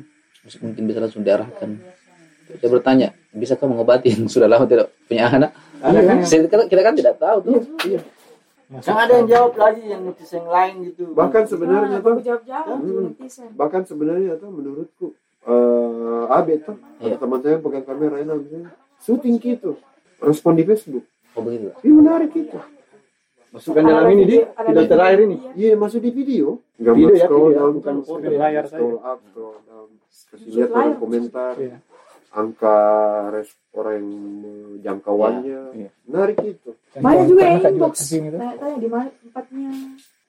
[0.64, 1.76] mungkin bisa langsung diarahkan
[2.56, 5.52] dia bertanya bisa kamu mengobati yang sudah lama tidak punya anak
[5.84, 7.60] Ada kan yang, Saya- kita, kan tidak tahu tuh
[8.68, 11.14] yang ada yang jawab lagi yang netizen lain gitu.
[11.14, 13.04] Bahkan sebenarnya tuh, jawab-jawab Hmm.
[13.08, 13.48] netizen.
[13.54, 15.06] bahkan sebenarnya tuh menurutku,
[15.42, 17.16] eh Abe tuh, ada Iya.
[17.16, 19.78] teman saya yang pegang kamera enak misalnya, syuting gitu,
[20.18, 21.06] respon di Facebook.
[21.32, 22.58] oh begitu Ini menarik itu.
[23.52, 24.84] Masukkan dalam ini di lagi.
[24.86, 25.36] terakhir ini.
[25.54, 26.58] Iya, masuk di video.
[26.76, 28.76] Gambar Video ya, scroll video, down, bukan scroll Layar saja.
[28.76, 29.88] scroll up, scroll down.
[30.26, 31.76] Kasih lihat komentar, Iya.
[32.36, 32.76] Angka
[33.32, 34.12] res orang yang
[34.84, 35.60] jangkauannya.
[35.72, 35.90] Iya.
[36.04, 36.70] Menarik itu.
[37.00, 37.94] Banyak juga yang Kakak inbox.
[37.96, 38.36] pusing itu.
[38.36, 39.70] Tanya-tanya di mana tempatnya.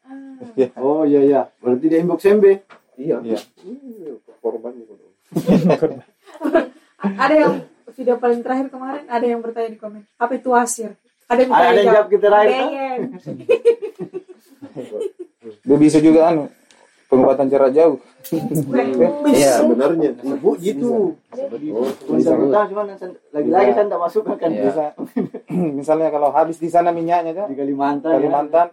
[0.07, 0.71] Ah.
[0.79, 1.41] Oh iya iya.
[1.59, 2.45] Berarti dia inbox MB.
[2.97, 3.17] Iya.
[3.21, 3.39] Iya.
[3.67, 4.95] Iya, korbannya kok.
[6.97, 7.53] Ada yang
[7.93, 10.01] video paling terakhir kemarin ada yang bertanya di komen.
[10.17, 10.93] Apa itu wasir?
[11.27, 12.57] Ada yang Ada bertanya yang jawab kita terakhir.
[12.57, 12.99] kan?
[15.67, 16.43] Dia bisa juga anu
[17.07, 17.97] pengobatan jarak jauh.
[19.31, 20.11] Iya Sebenarnya.
[20.19, 21.15] Sebut gitu.
[21.71, 22.83] Oh, Bisa kita cuma
[23.31, 24.63] lagi-lagi kan tak masuk kan Iya.
[24.67, 24.83] Bisa
[25.79, 28.09] misalnya kalau habis di sana minyaknya kan di Kalimantan.
[28.11, 28.15] ya.
[28.19, 28.67] Kalimantan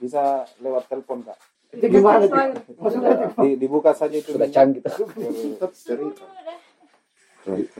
[0.00, 0.22] bisa
[0.64, 1.38] lewat telepon kak.
[1.70, 2.26] Itu gimana.
[3.38, 4.82] Di, dibuka saja itu sudah canggih
[5.70, 6.24] cerita.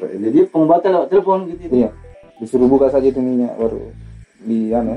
[0.00, 1.74] Jadi pengobatan lewat telepon gitu.
[1.74, 1.90] Iya.
[2.38, 3.92] Disuruh buka saja itu minyak baru
[4.40, 4.96] di anu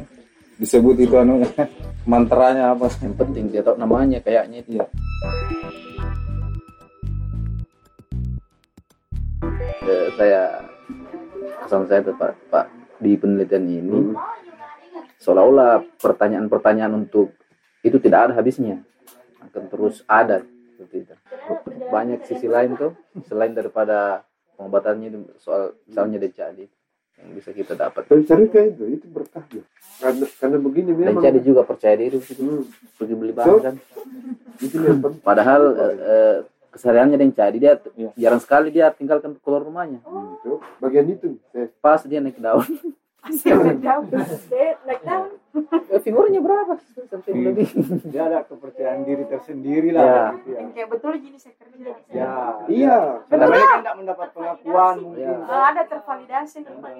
[0.56, 1.44] disebut itu anu
[2.12, 2.88] mantranya apa.
[3.04, 4.80] yang penting dia tahu namanya kayaknya itu
[9.84, 10.64] Eh, saya
[11.68, 12.72] kesan saya tuh pak pak
[13.04, 14.00] di penelitian ini
[15.20, 17.36] seolah-olah pertanyaan-pertanyaan untuk
[17.84, 18.80] itu tidak ada habisnya.
[19.44, 20.40] Akan terus ada
[20.72, 21.16] seperti itu.
[21.92, 22.96] Banyak sisi lain tuh
[23.28, 24.24] selain daripada
[24.56, 26.64] pengobatannya soal misalnya DCAD
[27.20, 28.08] yang bisa kita dapat.
[28.08, 29.68] Dan cerita itu, itu berkahnya.
[30.00, 31.20] Karena, karena begini memang.
[31.20, 32.24] DCAD juga percaya diri.
[32.40, 32.64] Hmm,
[32.96, 33.76] pergi beli bahan kan.
[34.64, 34.78] itu
[35.20, 36.38] padahal eh,
[36.74, 38.10] eh, kesehariannya DCAD dia Iya.
[38.18, 40.02] jarang sekali dia tinggalkan keluar rumahnya
[40.42, 41.38] Itu, bagian itu.
[41.78, 42.66] Pas dia naik daun
[43.24, 44.04] Naik daun.
[44.84, 45.32] Naik daun.
[45.88, 46.76] Eh, figurnya berapa
[47.08, 47.72] sampai lebih
[48.04, 50.36] Dia ada kepercayaan diri tersendiri lah.
[50.36, 50.60] Gitu ya.
[50.60, 51.94] Yang kayak betul gini saya kerja.
[52.12, 52.34] Ya.
[52.68, 52.98] Iya.
[53.32, 55.24] Karena mereka kan tidak mendapat pengakuan mungkin.
[55.24, 55.40] Ya.
[55.48, 56.58] Ah, ada tervalidasi.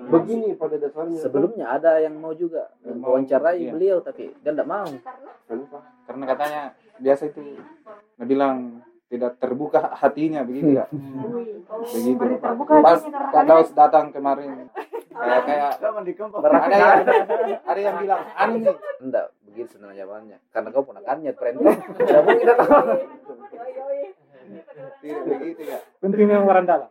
[0.08, 1.20] Begini pada dasarnya.
[1.20, 3.72] sebelumnya ada yang mau juga wawancarai Iya.
[3.76, 4.88] beliau tapi dia tidak mau
[5.44, 5.78] Kenapa?
[6.08, 6.62] Karena katanya
[7.04, 7.42] biasa itu
[8.16, 8.80] bilang
[9.14, 10.90] tidak terbuka hatinya begitu ya.
[10.90, 12.18] Begitu.
[12.18, 13.02] Baru terbuka Pas
[13.46, 14.66] Daus datang kemarin
[15.14, 17.06] kayak kayak ada yang
[17.62, 22.42] ada yang bilang anu nih enggak begitu sebenarnya jawabannya karena kau ponakannya perintah tidak mungkin
[22.42, 22.74] kita tahu
[25.04, 25.80] tidak begitu ya.
[26.02, 26.90] Penting memang orang dalam.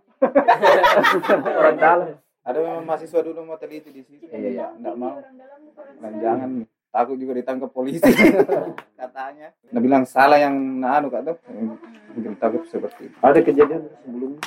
[1.43, 2.09] orang dalam
[2.43, 4.27] Ada memang mahasiswa dulu mau teliti di situ.
[4.27, 4.67] Iya, iya.
[4.75, 5.19] Enggak mau.
[6.03, 6.51] Dan jangan
[6.93, 8.05] takut juga ditangkap polisi
[9.01, 9.49] katanya.
[9.73, 11.37] Nah bilang salah yang anu kak tuh.
[12.13, 13.17] Mungkin takut seperti itu.
[13.25, 14.41] Ada kejadian sebelumnya.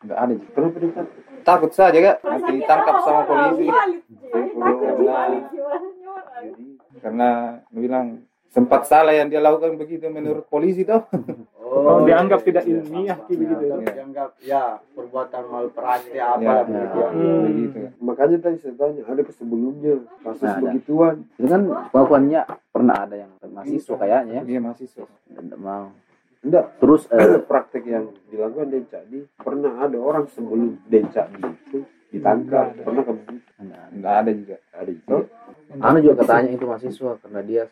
[0.00, 0.32] Enggak ada.
[0.32, 0.46] Ji.
[0.54, 1.06] Kenapa ditangkap?
[1.42, 2.16] Takut saja kak.
[2.22, 3.66] Nanti ditangkap sama polisi.
[3.66, 4.50] Jadi,
[7.02, 7.28] Karena
[7.68, 8.06] dia bilang
[8.50, 11.02] sempat salah yang dia lakukan begitu menurut polisi tuh.
[11.82, 13.74] Oh, dianggap tidak ilmiah kayak begitu ya.
[13.74, 13.92] Iya.
[13.92, 16.98] dianggap ya perbuatan malprastia apa Ya, lah ya, begitu.
[17.00, 17.42] Hmm.
[17.42, 17.78] begitu.
[17.98, 21.14] makanya tadi saya tanya, ada ke sebelumnya kasus Nah, begituan.
[21.32, 25.04] itu kan pengakuannya pernah ada yang mahasiswa kayaknya ya Dia mahasiswa.
[25.26, 25.88] tidak mau
[26.40, 29.28] Enggak, terus eh, ada praktek yang dilakukan Dencadi.
[29.36, 31.78] Pernah ada orang sebelum Dencadi itu
[32.10, 32.80] ditangkap.
[32.80, 33.12] Pernah ke
[33.58, 33.84] enggak.
[33.92, 34.56] Enggak ada juga.
[34.72, 35.16] ada itu.
[35.70, 37.62] anu juga katanya itu mahasiswa karena dia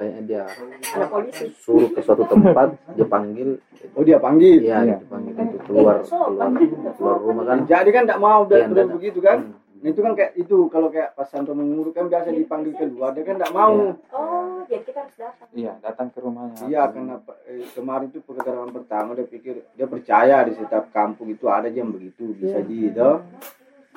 [0.00, 0.44] kayaknya dia
[0.90, 1.46] Ada polisi.
[1.54, 3.60] suruh ke suatu tempat dia panggil
[3.92, 4.58] Oh dia panggil.
[4.58, 4.96] iya Iya.
[4.96, 6.48] dia panggil untuk keluar keluar
[6.90, 9.38] keluar rumah kan Jadi kan tidak mau Iya, dan nggak- begitu kan?
[9.44, 9.58] Hmm.
[9.80, 13.24] Nah, itu kan kayak itu kalau kayak pas Santo mengurus kan biasa dipanggil keluar dia
[13.24, 13.72] kan tidak mau.
[13.74, 13.92] Iya.
[14.12, 15.48] Oh, jadi kita harus datang.
[15.52, 17.14] iya datang ke rumahnya Iya, karena
[17.46, 21.88] eh, kemarin itu pekerjaan pertama dia pikir dia percaya di setiap kampung itu ada jam
[21.88, 23.24] begitu bisa gitu.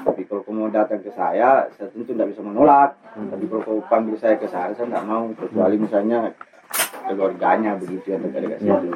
[0.04, 2.96] Tapi kalau kamu datang ke saya, saya tentu tidak bisa menolak.
[3.16, 6.32] Tapi kalau kamu panggil saya ke sana, saya tidak mau kecuali misalnya
[7.04, 8.88] keluarganya begitu yang dekat-dekat situ.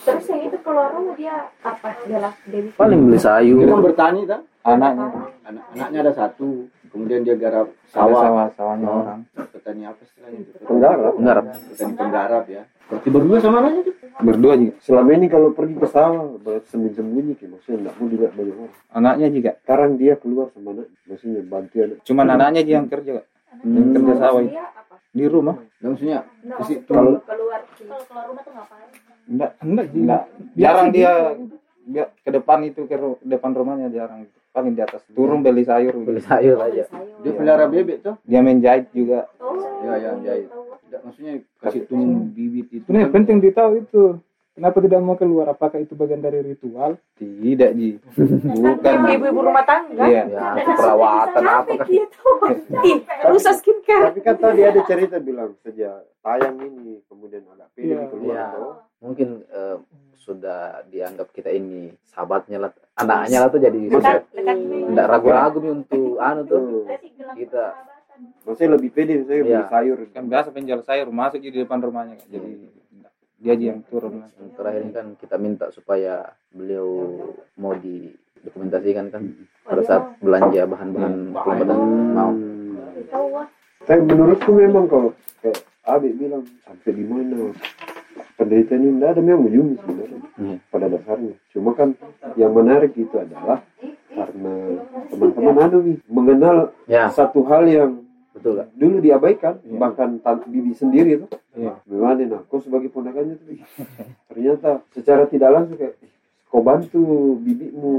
[0.00, 1.88] Terus yang itu keluar rumah dia apa?
[2.06, 2.78] Dia lah dia bikin.
[2.78, 4.40] paling beli sayur Dia kan bertani kan?
[4.60, 5.06] anaknya
[5.48, 8.22] Anak anaknya ada satu, kemudian dia garap sawah sawah.
[8.22, 9.00] sawah sawahnya Oh.
[9.02, 9.20] orang
[9.50, 10.50] Petani apa istilahnya itu?
[10.62, 11.12] Penggarap.
[11.16, 11.44] Penggarap.
[11.50, 12.62] Petani penggarap ya.
[12.90, 13.94] Berarti berdua sama aja tuh.
[14.20, 18.56] berdua juga Selama ini kalau pergi ke sawah, sembunyi-sembunyi, kayak maksudnya tidak mau dilihat banyak
[18.58, 18.74] orang.
[18.92, 21.98] anaknya juga Sekarang dia keluar sama anak, maksudnya bantu anak.
[22.02, 23.26] cuman anaknya aja yang kerja Kak.
[23.62, 24.66] yang kerja sawah itu Dia
[25.12, 28.88] di rumah Nah, maksudnya Nah, kalau keluar kalau keluar rumah tuh ngapain?
[29.26, 30.22] enggak enggak sih Enggak.
[30.54, 31.12] jarang dia
[31.82, 36.18] dia ke depan itu ke depan rumahnya jarang paling di atas turun beli sayur beli
[36.18, 36.28] gitu.
[36.28, 36.84] sayur aja
[37.18, 38.14] dia pelihara bebek tuh.
[38.22, 39.56] dia main jahit juga Oh.
[39.80, 40.46] Ya, ya, jahit.
[40.90, 42.82] Tidak, maksudnya kasih tumbuh bibit itu.
[42.82, 44.02] sebenarnya kan- penting ditahu itu
[44.52, 48.02] kenapa tidak mau keluar apakah itu bagian dari ritual tidak ji
[48.52, 50.04] bukan Ibu-ibu rumah tangga.
[50.04, 52.28] iya ya perawatan apa kan gitu.
[53.24, 54.10] Rusak skincare.
[54.10, 58.02] Tapi kan tadi ada cerita bilang sejak tayang ini, kemudian agak pede Iya.
[58.08, 58.34] keluar.
[58.34, 58.46] Iya.
[59.00, 59.76] mungkin eh,
[60.20, 66.42] sudah dianggap kita ini sahabatnya lah anaknya lah tuh jadi tidak ragu-ragu nih untuk anu
[66.44, 66.84] Tuh.
[67.32, 67.64] kita
[68.42, 69.66] Maksudnya lebih pede, saya beli Iya.
[69.66, 69.98] sayur.
[70.10, 72.28] kan biasa penjual sayur masuk di depan rumahnya Kak.
[72.28, 72.50] jadi
[73.36, 76.88] dia aja yang turun yang terakhir kan kita minta supaya beliau
[77.54, 79.22] mau didokumentasikan kan
[79.62, 81.78] pada saat belanja bahan-bahan pengobatan
[82.10, 82.76] mau Hmm.
[83.80, 87.48] Tapi menurutku memang kalau kayak Abi bilang sampai di mana
[88.34, 90.56] penderitaan ini tidak ada memang ujungnya sebenarnya Iya.
[90.68, 91.34] pada dasarnya.
[91.50, 91.88] Cuma kan
[92.34, 93.64] yang menarik itu adalah
[94.10, 94.54] karena
[95.06, 96.56] teman-teman anu nih mengenal
[96.86, 97.99] ya satu hal yang
[98.30, 101.74] betul kak dulu diabaikan bahkan tante bibi sendiri itu Iya.
[101.82, 103.58] gimana nah kau sebagai ponakannya tuh
[104.30, 106.12] ternyata secara tidak langsung kayak "Ih,
[106.46, 107.02] kau bantu
[107.42, 107.90] bibimu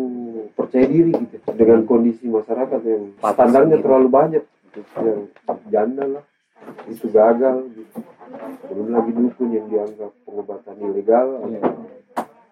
[0.55, 4.43] percaya diri gitu dengan kondisi masyarakat yang standarnya terlalu banyak.
[4.99, 5.19] Yang
[5.67, 6.23] janda lah.
[6.87, 7.99] Itu gagal gitu.
[8.71, 11.27] Belum lagi dukun yang dianggap pengobatan ilegal.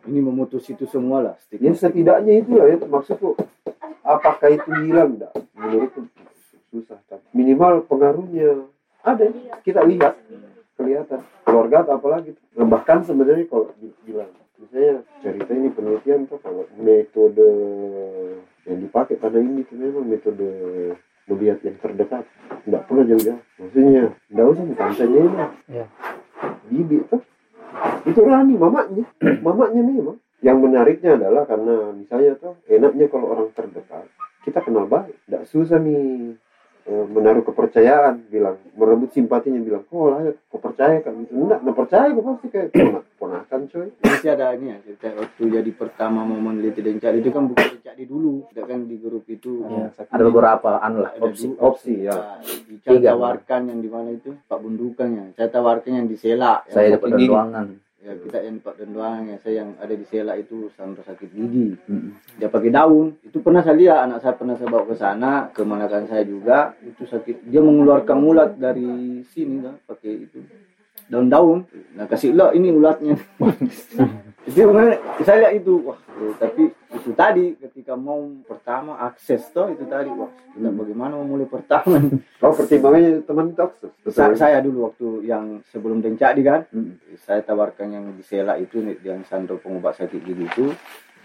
[0.03, 1.35] Ini memutus itu semua lah.
[1.51, 3.35] ya setidaknya itu lah ya maksudku
[4.03, 5.15] apakah itu hilang?
[5.15, 5.99] Enggak menurutku
[6.69, 8.65] susah tapi minimal pengaruhnya.
[8.99, 10.19] Ada kita lihat
[10.75, 11.23] kelihatan.
[11.41, 17.47] Keluarga atau apalagi bahkan sebenarnya kalau di- bilang misalnya cerita ini penelitian tuh kalau metode
[18.63, 20.45] yang dipakai pada ini itu memang metode
[21.25, 22.23] melihat yang terdekat.
[22.65, 23.41] Tidak perlu jauh-jauh.
[23.57, 25.37] Maksudnya tidak usah tantenya ini
[25.69, 25.85] Iya.
[26.67, 27.21] bibi tuh.
[28.03, 29.05] Itu Rani mamanya
[29.45, 30.17] mamanya memang.
[30.39, 34.07] Yang menariknya adalah karena misalnya tuh enaknya kalau orang terdekat
[34.43, 35.15] kita kenal baik.
[35.25, 36.35] Tidak susah nih
[36.89, 42.09] menaruh kepercayaan bilang merebut simpatinya bilang oh lah kau percaya kan gitu enggak nah percaya
[42.11, 46.39] kau pasti kayak ponak ponakan coy Masih ada ini ya, cerita waktu jadi pertama mau
[46.39, 48.51] meneliti dan cari itu kan bukan dicari dulu.
[48.51, 49.63] Tidak kan di grup itu.
[49.63, 53.07] Ya, ada beberapa anu lah Ada opsi dua opsi ya Nah, Ica Tiga.
[53.15, 55.39] tawarkan yang di mana itu Pak Bundukannya.
[55.39, 56.63] Saya tawarkan yang di Sela.
[56.67, 57.67] Yang saya dapat ruangan
[57.99, 59.37] Ya, kita yang Pak Dendoang ya.
[59.43, 61.75] Saya yang ada di Sela itu sampai sakit gigi.
[62.39, 63.19] Dia pakai daun.
[63.27, 66.79] Itu pernah saya lihat anak saya pernah saya bawa ke sana, ke manakan saya juga.
[66.79, 67.51] Itu sakit.
[67.51, 70.39] Dia mengeluarkan ulat dari sini lah pakai itu
[71.09, 71.65] daun-daun.
[71.93, 73.17] Nah kasih lo ini ulatnya.
[74.47, 75.99] itu makanya saya lihat itu wah
[76.39, 81.45] tapi itu tadi ketika mau pertama akses toh itu tadi wah kita bagaimana mau mulai
[81.45, 82.01] pertama
[82.39, 86.97] kau pertimbangannya teman toksus Sa- saya dulu waktu yang sebelum dencadi kan Hmm.
[87.19, 90.65] saya tawarkan yang di Sela itu yang sandro pengobat sakit gigi itu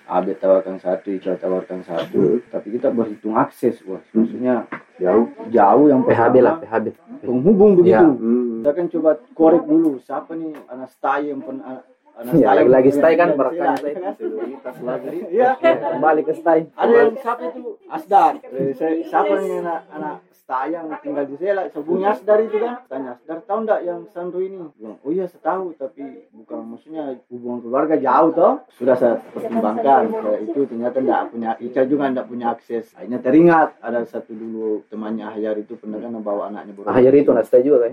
[0.04, 4.68] Abed tawarkan satu, Ica tawarkan satu, tapi kita berhitung akses, wah, maksudnya
[5.00, 6.92] jauh jauh yang PHB lah PHB
[7.24, 8.04] penghubung Ya.
[8.04, 8.06] begitu.
[8.20, 8.52] Hmm.
[8.60, 11.80] Kita kan coba korek dulu, siapa nih anak stay yang pernah
[12.14, 13.90] anak Ya, stay lagi-lagi yang stay kan, tinggal di berkah Sela, stay.
[13.90, 14.12] ya kan?
[14.14, 15.50] Senioritas lagi Iya.
[15.90, 18.32] kembali ke stay Ada yang siapa itu Asdar.
[18.40, 21.62] Eh, saya, siapa nih anak anak stay yang tinggal di Sela?
[21.68, 22.74] Sebelumnya Asdar itu kan.
[22.84, 24.56] Tanya Asdar tahu enggak yang Sandro ini?
[24.74, 28.52] Bilang, oh iya saya tahu tapi bukan maksudnya hubungan keluarga jauh toh.
[28.70, 30.02] Sudah saya pertimbangkan.
[30.12, 32.92] Saya itu ternyata enggak punya Ica juga enggak punya akses.
[32.92, 37.44] Akhirnya teringat ada satu dulu temannya Hayar itu pernah kan bawa anaknya akhir itu nak
[37.44, 37.92] stay juga kan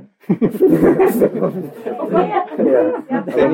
[2.62, 2.82] Iya.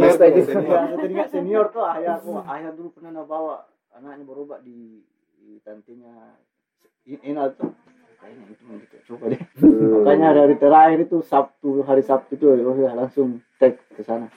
[0.18, 0.32] Stay.
[0.62, 0.78] Senior.
[0.78, 3.56] Iya, saya teringat senior tuh Ayah, oh, Ayah dulu pernah bawa
[3.94, 5.02] anaknya berobat di,
[5.42, 6.36] di tantinya
[7.08, 7.72] Inal tuh.
[8.18, 9.42] Kayaknya itu mau kita coba deh.
[9.62, 10.04] Hmm.
[10.04, 14.28] Makanya hari, hari terakhir itu Sabtu, hari Sabtu itu oh ya langsung tag ke sana.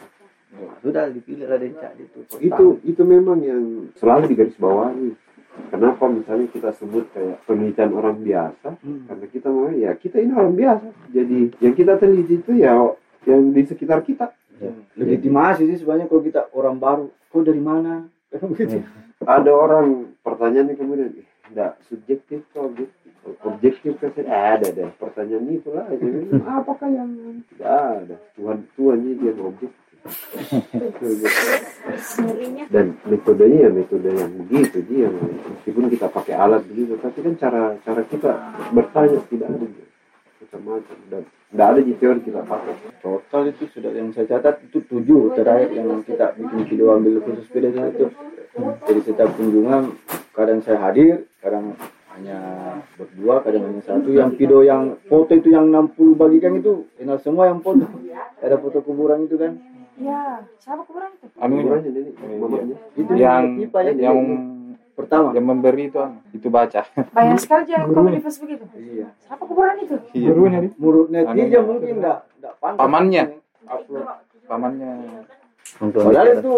[0.83, 2.21] sudah dipilih Raden Cak itu.
[2.43, 5.15] Itu itu memang yang selalu digarisbawahi.
[5.71, 8.79] Kenapa misalnya kita sebut kayak penelitian orang biasa?
[8.83, 10.87] Karena kita mau ya kita ini orang biasa.
[11.11, 12.75] Jadi yang kita teliti itu ya
[13.27, 14.35] yang di sekitar kita
[14.97, 18.05] Legitimasi sih sebenarnya kalau kita orang baru, kau dari mana?
[18.31, 18.85] Kan begitu.
[19.27, 21.11] ada orang pertanyaannya kemudian.
[21.19, 23.11] "Eh, enggak subjektif kok objektif?
[23.45, 25.85] Objektif kan eh, ada deh pertanyaan itu lah.
[25.93, 26.31] Jadi
[26.63, 27.11] apakah yang
[27.53, 28.17] tidak ada.
[28.39, 29.83] Tuhan Tuhannya dia yang objektif.
[32.73, 35.13] Dan metodenya ya metode yang begitu dia.
[35.13, 38.31] Meskipun kita pakai alat begitu tapi kan cara cara kita
[38.73, 39.87] bertanya tidak ada dia.
[40.51, 44.83] Macam-macam dan tidak ada di teori kita pakai Total itu sudah yang saya catat itu
[44.83, 48.11] tujuh terakhir yang kita bikin video ambil khusus pedesaan itu.
[48.59, 49.95] Jadi setiap kunjungan
[50.35, 51.79] kadang saya hadir, kadang
[52.19, 52.39] hanya
[52.99, 54.11] berdua, kadang hanya satu.
[54.11, 57.87] Yang video yang foto itu yang 60 bagikan itu kenal semua yang foto.
[58.43, 59.55] Ada foto kuburan itu kan.
[60.03, 61.31] Ya, siapa kuburan itu?
[61.39, 62.11] anu Kuburannya ini
[62.41, 64.19] mamanya Itu yang tipe ya, yang
[64.95, 65.33] pertama.
[65.33, 66.85] yang memberi itu anu, itu baca
[67.17, 68.67] Banyak sekali jangan komen di Facebook itu.
[68.77, 69.09] Iya.
[69.25, 69.97] Siapa kuburan itu?
[70.13, 70.31] Iya.
[70.33, 71.61] gurunya nih netizen Anunya.
[71.63, 72.81] mungkin enggak enggak pantas.
[72.81, 73.25] Pamannya.
[73.71, 74.07] Upload.
[74.51, 74.93] pamannya
[75.79, 76.55] Untuk Padahal itu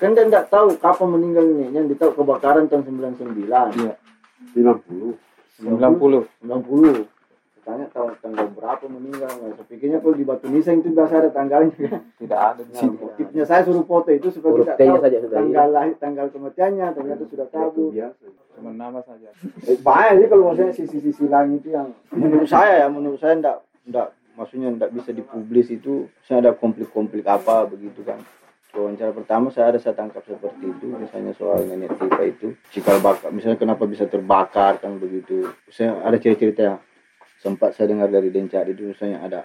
[0.00, 1.66] kan dia enggak tahu kapan meninggal ini.
[1.70, 3.46] Yang ditahu kebakaran tahun 99.
[3.78, 3.94] Iya.
[4.52, 5.16] 90
[5.62, 7.21] 90 90
[7.62, 9.98] tanya tahun tanggal berapa meninggal nah, saya pikirnya.
[10.02, 12.02] Kalau di Batu Nisan itu biasa ada tanggalnya.
[12.18, 12.62] Tidak ada
[13.14, 16.86] tipnya saya suruh foto itu supaya Huruf kita tahu saja sudah tanggal lahir tanggal kematiannya
[16.94, 18.24] ternyata sudah itu kabur biasa.
[18.58, 19.28] Cuma nama saja.
[19.70, 23.58] Eh, banyak sih kalau maksudnya sisi-sisi lain itu yang menurut saya ya menurut saya enggak
[23.86, 26.10] enggak maksudnya enggak bisa dipublis itu.
[26.26, 28.18] Saya ada konflik-konflik apa begitu kan.
[28.72, 30.86] Wawancara pertama saya ada saya tangkap seperti itu.
[30.96, 33.28] Misalnya soal nenek Tika itu cikal bakar.
[33.28, 35.52] Misalnya kenapa bisa terbakar kan begitu.
[35.68, 36.78] Saya ada cerita-cerita yang
[37.42, 39.40] sempat saya dengar dari Denca itu misalnya ada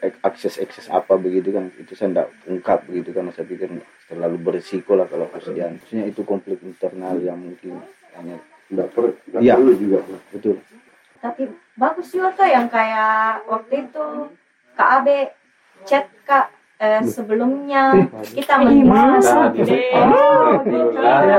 [0.00, 3.70] ek- akses-akses apa begitu kan itu saya enggak ungkap begitu karena saya pikir
[4.04, 7.78] terlalu berisiko lah kalau kesedihan maksudnya itu konflik internal yang mungkin
[8.12, 9.54] hanya tidak per tidak Iya.
[9.54, 10.56] perlu juga betul.
[11.16, 14.04] Tapi bagus juga tuh yang kayak waktu itu
[14.74, 15.30] Kak Abe
[15.84, 17.94] chat Kak eh, sebelumnya.
[18.26, 19.94] Kita deh.
[19.94, 21.38] Oh, Ya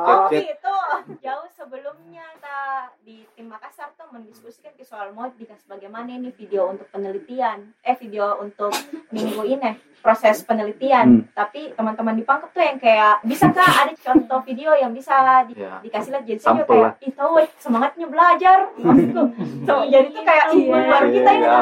[0.00, 0.74] Oh, itu
[1.20, 2.66] jauh sebelumnya kita
[3.06, 7.70] di tim Makassar tuh mendiskusikan ke soal mau dikasih bagaimana ini video untuk penelitian.
[7.78, 8.74] Eh video untuk
[9.14, 9.70] minggu ini
[10.02, 11.30] proses penelitian.
[11.30, 15.62] Tapi teman-teman di Pangkep tuh yang kayak bisa kak ada contoh video yang bisa di-
[15.62, 15.78] Ya.
[15.78, 16.24] dikasih lihat.
[16.26, 18.58] Jadi saya kayak eh, semangatnya belajar.
[18.82, 19.22] Maksudku.
[19.62, 21.60] So, jadi tuh kayak Iya, baru kita ini iya,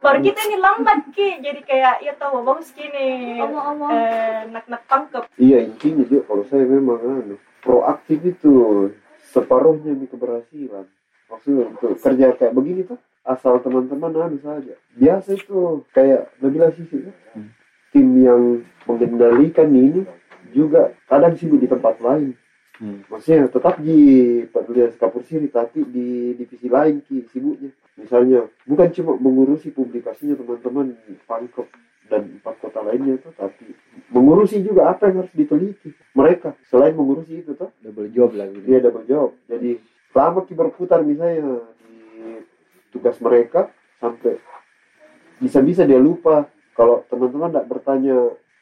[0.00, 1.28] baru kita ini lambat ki.
[1.44, 3.92] Jadi kayak ya tahu bagus gini Omong-omong.
[3.92, 5.28] eh, nak-nak Pangkep.
[5.36, 8.88] Iya intinya juga kalau saya memang anu proaktif itu
[9.30, 10.86] separuhnya di keberhasilan.
[11.30, 14.74] Maksudnya untuk kerja kayak begini tuh asal teman-teman anu saja.
[14.98, 17.14] Biasa itu kayak lebih sisi tuh.
[17.90, 20.06] Tim yang mengendalikan ini
[20.50, 22.34] juga kadang sibuk di tempat lain.
[22.80, 23.04] Hmm.
[23.12, 27.68] maksudnya tetap di pedulian kapur siri tapi di divisi lain ki sibuknya.
[28.00, 31.68] Misalnya bukan cuma mengurusi publikasinya teman-teman di Pangkep
[32.10, 33.70] dan empat kota lainnya tuh tapi
[34.10, 38.82] mengurusi juga apa yang harus diteliti mereka selain mengurusi itu tuh double job lagi dia
[38.82, 39.30] double job.
[39.46, 39.78] Jadi
[40.10, 42.42] selama ki berputar misalnya di
[42.90, 43.70] tugas mereka
[44.02, 44.42] sampai
[45.38, 48.16] bisa-bisa dia lupa kalau teman-teman tidak bertanya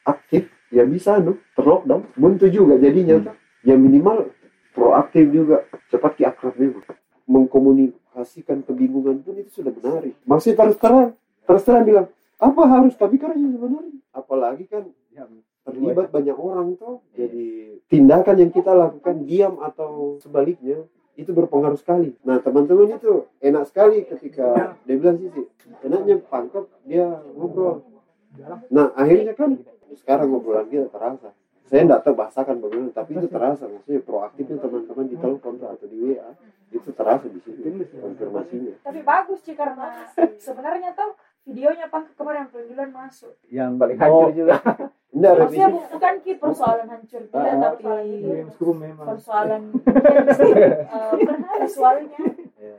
[0.04, 2.04] aktif ya bisa no terlockdown.
[2.12, 3.36] Buntu juga jadinya tuh.
[3.66, 4.30] ya minimal
[4.76, 6.84] proaktif juga cepat ki akrab memang
[7.28, 10.14] mengkomunikasikan kebingungan pun itu sudah menarik.
[10.28, 11.16] Masih terus terang
[11.48, 12.94] terus terang bilang apa harus?
[12.94, 13.98] Tapi karena sebenarnya.
[14.14, 14.86] Apalagi kan
[15.66, 17.04] terlibat banyak orang tuh.
[17.12, 20.86] Jadi tindakan yang kita lakukan diam atau sebaliknya
[21.18, 22.14] itu berpengaruh sekali.
[22.22, 25.46] Nah teman-teman itu enak sekali ketika dia bilang sih sih,
[25.82, 27.82] enaknya pangkep dia ngobrol.
[28.70, 29.58] Nah akhirnya kan
[29.98, 31.34] sekarang ngobrolan kita terasa.
[31.68, 33.68] Saya tidak tahu bahasakan bagaimana tapi itu terasa.
[33.68, 36.30] Maksudnya proaktifnya teman-teman di telepon atau di WA
[36.72, 37.60] itu terasa di situ
[37.98, 38.80] konfirmasinya.
[38.86, 40.08] Tapi bagus sih karena
[40.40, 41.12] sebenarnya tuh
[41.44, 43.32] videonya pang kemarin panggilan masuk.
[43.48, 44.56] yang balik hancur juga.
[45.08, 45.74] Enggak Maksudnya revisi.
[45.74, 47.22] bu- bukan ki persoalan hancur.
[47.24, 48.44] Tidak, Ah, tapi Iya,
[48.98, 52.18] persoalan eh, benar visualnya.
[52.54, 52.76] Iya.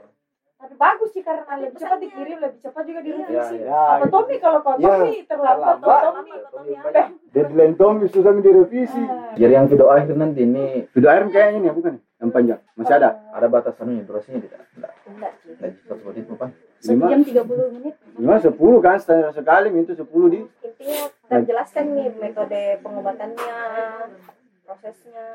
[0.60, 3.56] Tapi bagus sih karena lebih cepat dikirim, lebih cepat juga direvisi.
[3.58, 4.36] ya, Apa Tommy?
[4.38, 6.02] Kalau kau Ya, Tommy terlambat, terlambat.
[6.06, 9.02] Tommy, Tommy deadline Tommy susah direvisi.
[9.02, 12.60] Ah, jadi yang video akhir nanti ini video air kayaknya ini ya bukan yang panjang.
[12.76, 13.10] Masih ada?
[13.32, 14.62] Ada batasannya durasinya tidak?
[14.70, 15.32] Tidak.
[15.48, 16.48] Tidak satu menit apa
[16.80, 17.08] satu Lima.
[17.12, 17.94] jam 30 menit.
[18.16, 23.56] lima sepuluh kan standar sekali itu sepuluh di intinya kita jelaskan nih metode pengobatannya
[24.64, 25.26] prosesnya.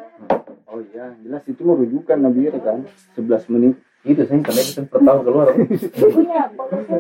[0.65, 3.75] Oh iya jelas itu merujukan Nabira kan 11 menit.
[4.05, 5.47] Itu sih karena itu per tahun keluar.
[6.17, 6.99] Punya pokoknya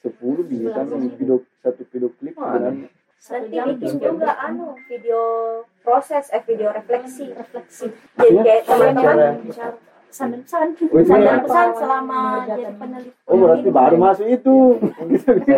[0.00, 2.88] sepuluh bisa kan video satu video klip dengan
[3.20, 5.20] nanti bikin juga anu video
[5.84, 7.36] proses eh video refleksi.
[7.36, 7.92] Refleksi.
[8.16, 9.44] Jadi kayak teman-teman
[10.10, 11.40] pesan dan pesan Oh, itu pesan dan ya?
[11.40, 14.54] pesan selama jadi peneliti oh berarti baru masuk itu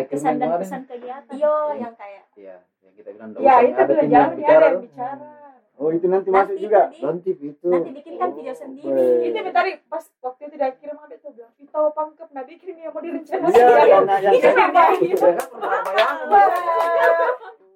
[0.07, 4.07] pesan dan kemarin pesan kegiatan iyo yang kayak iya yang kita bilang Ya itu jangan
[4.07, 5.29] yang dia yang bicara.
[5.75, 9.73] oh itu nanti masuk juga nanti itu nanti bikin kan video Oh, sendiri Itu tadi
[9.85, 13.51] pas waktu itu dia kirim ada tuh bilang kita pangkep nah bikin yang mau direncanakan.
[13.51, 15.29] iya karena yang Ini memang gitu.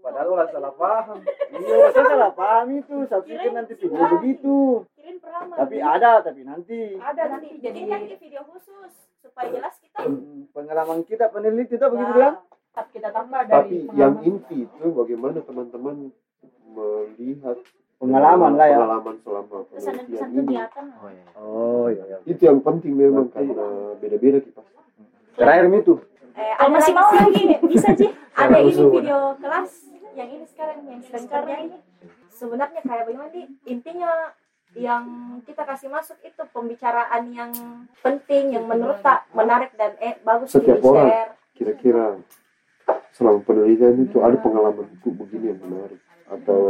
[0.06, 1.18] Padahal ulah salah paham.
[1.50, 2.96] Iya saya salah paham itu.
[3.10, 4.56] Saya pikir nanti video begitu.
[4.94, 6.94] kirim peramal tapi ada tapi nanti.
[6.94, 7.50] Ada nanti.
[7.50, 10.06] Nanti jadi kan di video khusus supaya jelas kita.
[10.06, 14.68] Hmm, pengalaman kita peneliti itu begitu Ya, kan tetap kita tambah dari tapi yang inti
[14.68, 16.14] itu bagaimana teman-teman
[16.70, 17.56] melihat
[17.98, 18.76] pengalaman lah ya.
[18.78, 20.38] pengalaman selama pesan dan pesan penelitian ini.
[20.44, 21.24] kegiatan oh iya.
[21.40, 22.16] Oh iya iya.
[22.28, 24.60] Itu yang penting memang karena beda-beda kita
[25.36, 25.94] terakhir itu
[26.36, 29.70] eh, ada masih mau lagi bisa sih ada ini video kelas
[30.16, 31.78] yang ini sekarang yang sedang kerja ini.
[32.26, 34.32] Sebenarnya kayak bagaimana nih intinya
[34.72, 35.04] yang
[35.42, 37.52] kita kasih masuk itu pembicaraan yang
[38.00, 41.08] penting yang menurut tak menarik dan eh bagus Setiap di orang.
[41.08, 41.32] share.
[41.54, 42.04] kira-kira
[43.10, 46.00] selama penelitian itu ada pengalamanku begini yang menarik?
[46.28, 46.68] Atau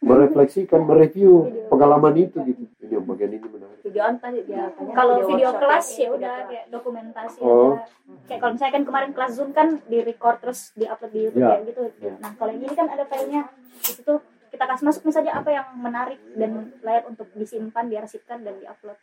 [0.00, 1.32] merefleksikan mereview
[1.66, 2.62] pengalaman itu gitu.
[2.80, 3.78] Ini yang bagian ini menarik.
[3.82, 7.72] Videoan tadi dia tanya kalau video workshop kelas ya ini, udah video kayak dokumentasi Oh.
[7.72, 7.86] ada
[8.24, 11.40] kayak kalau misalnya kan kemarin kelas zoom kan di record terus di upload di YouTube
[11.40, 11.50] Ya.
[11.50, 11.82] kayak gitu.
[12.18, 13.42] Nah kalau yang ini kan ada filenya.
[13.78, 14.14] Di situ
[14.48, 18.96] kita kasih masuk misalnya apa yang menarik dan layak untuk disimpan diarsipkan dan diupload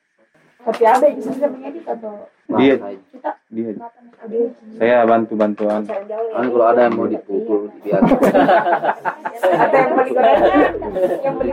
[0.65, 2.25] tapi Abe bisa mengedit atau
[2.57, 2.77] dia
[3.09, 3.73] kita dia
[4.77, 10.41] saya bantu bantuan kan kalau ada yang mau dipukul biar, ada yang mau digoreng,
[11.25, 11.51] yang beli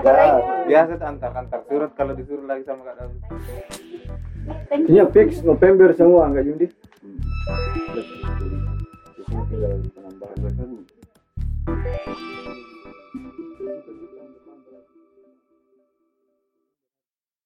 [0.69, 3.13] biasa antar antar surat kalau disuruh lagi sama kak Daud
[4.89, 6.67] ini fix November semua nggak Yundi
[9.49, 10.37] tinggal penambahan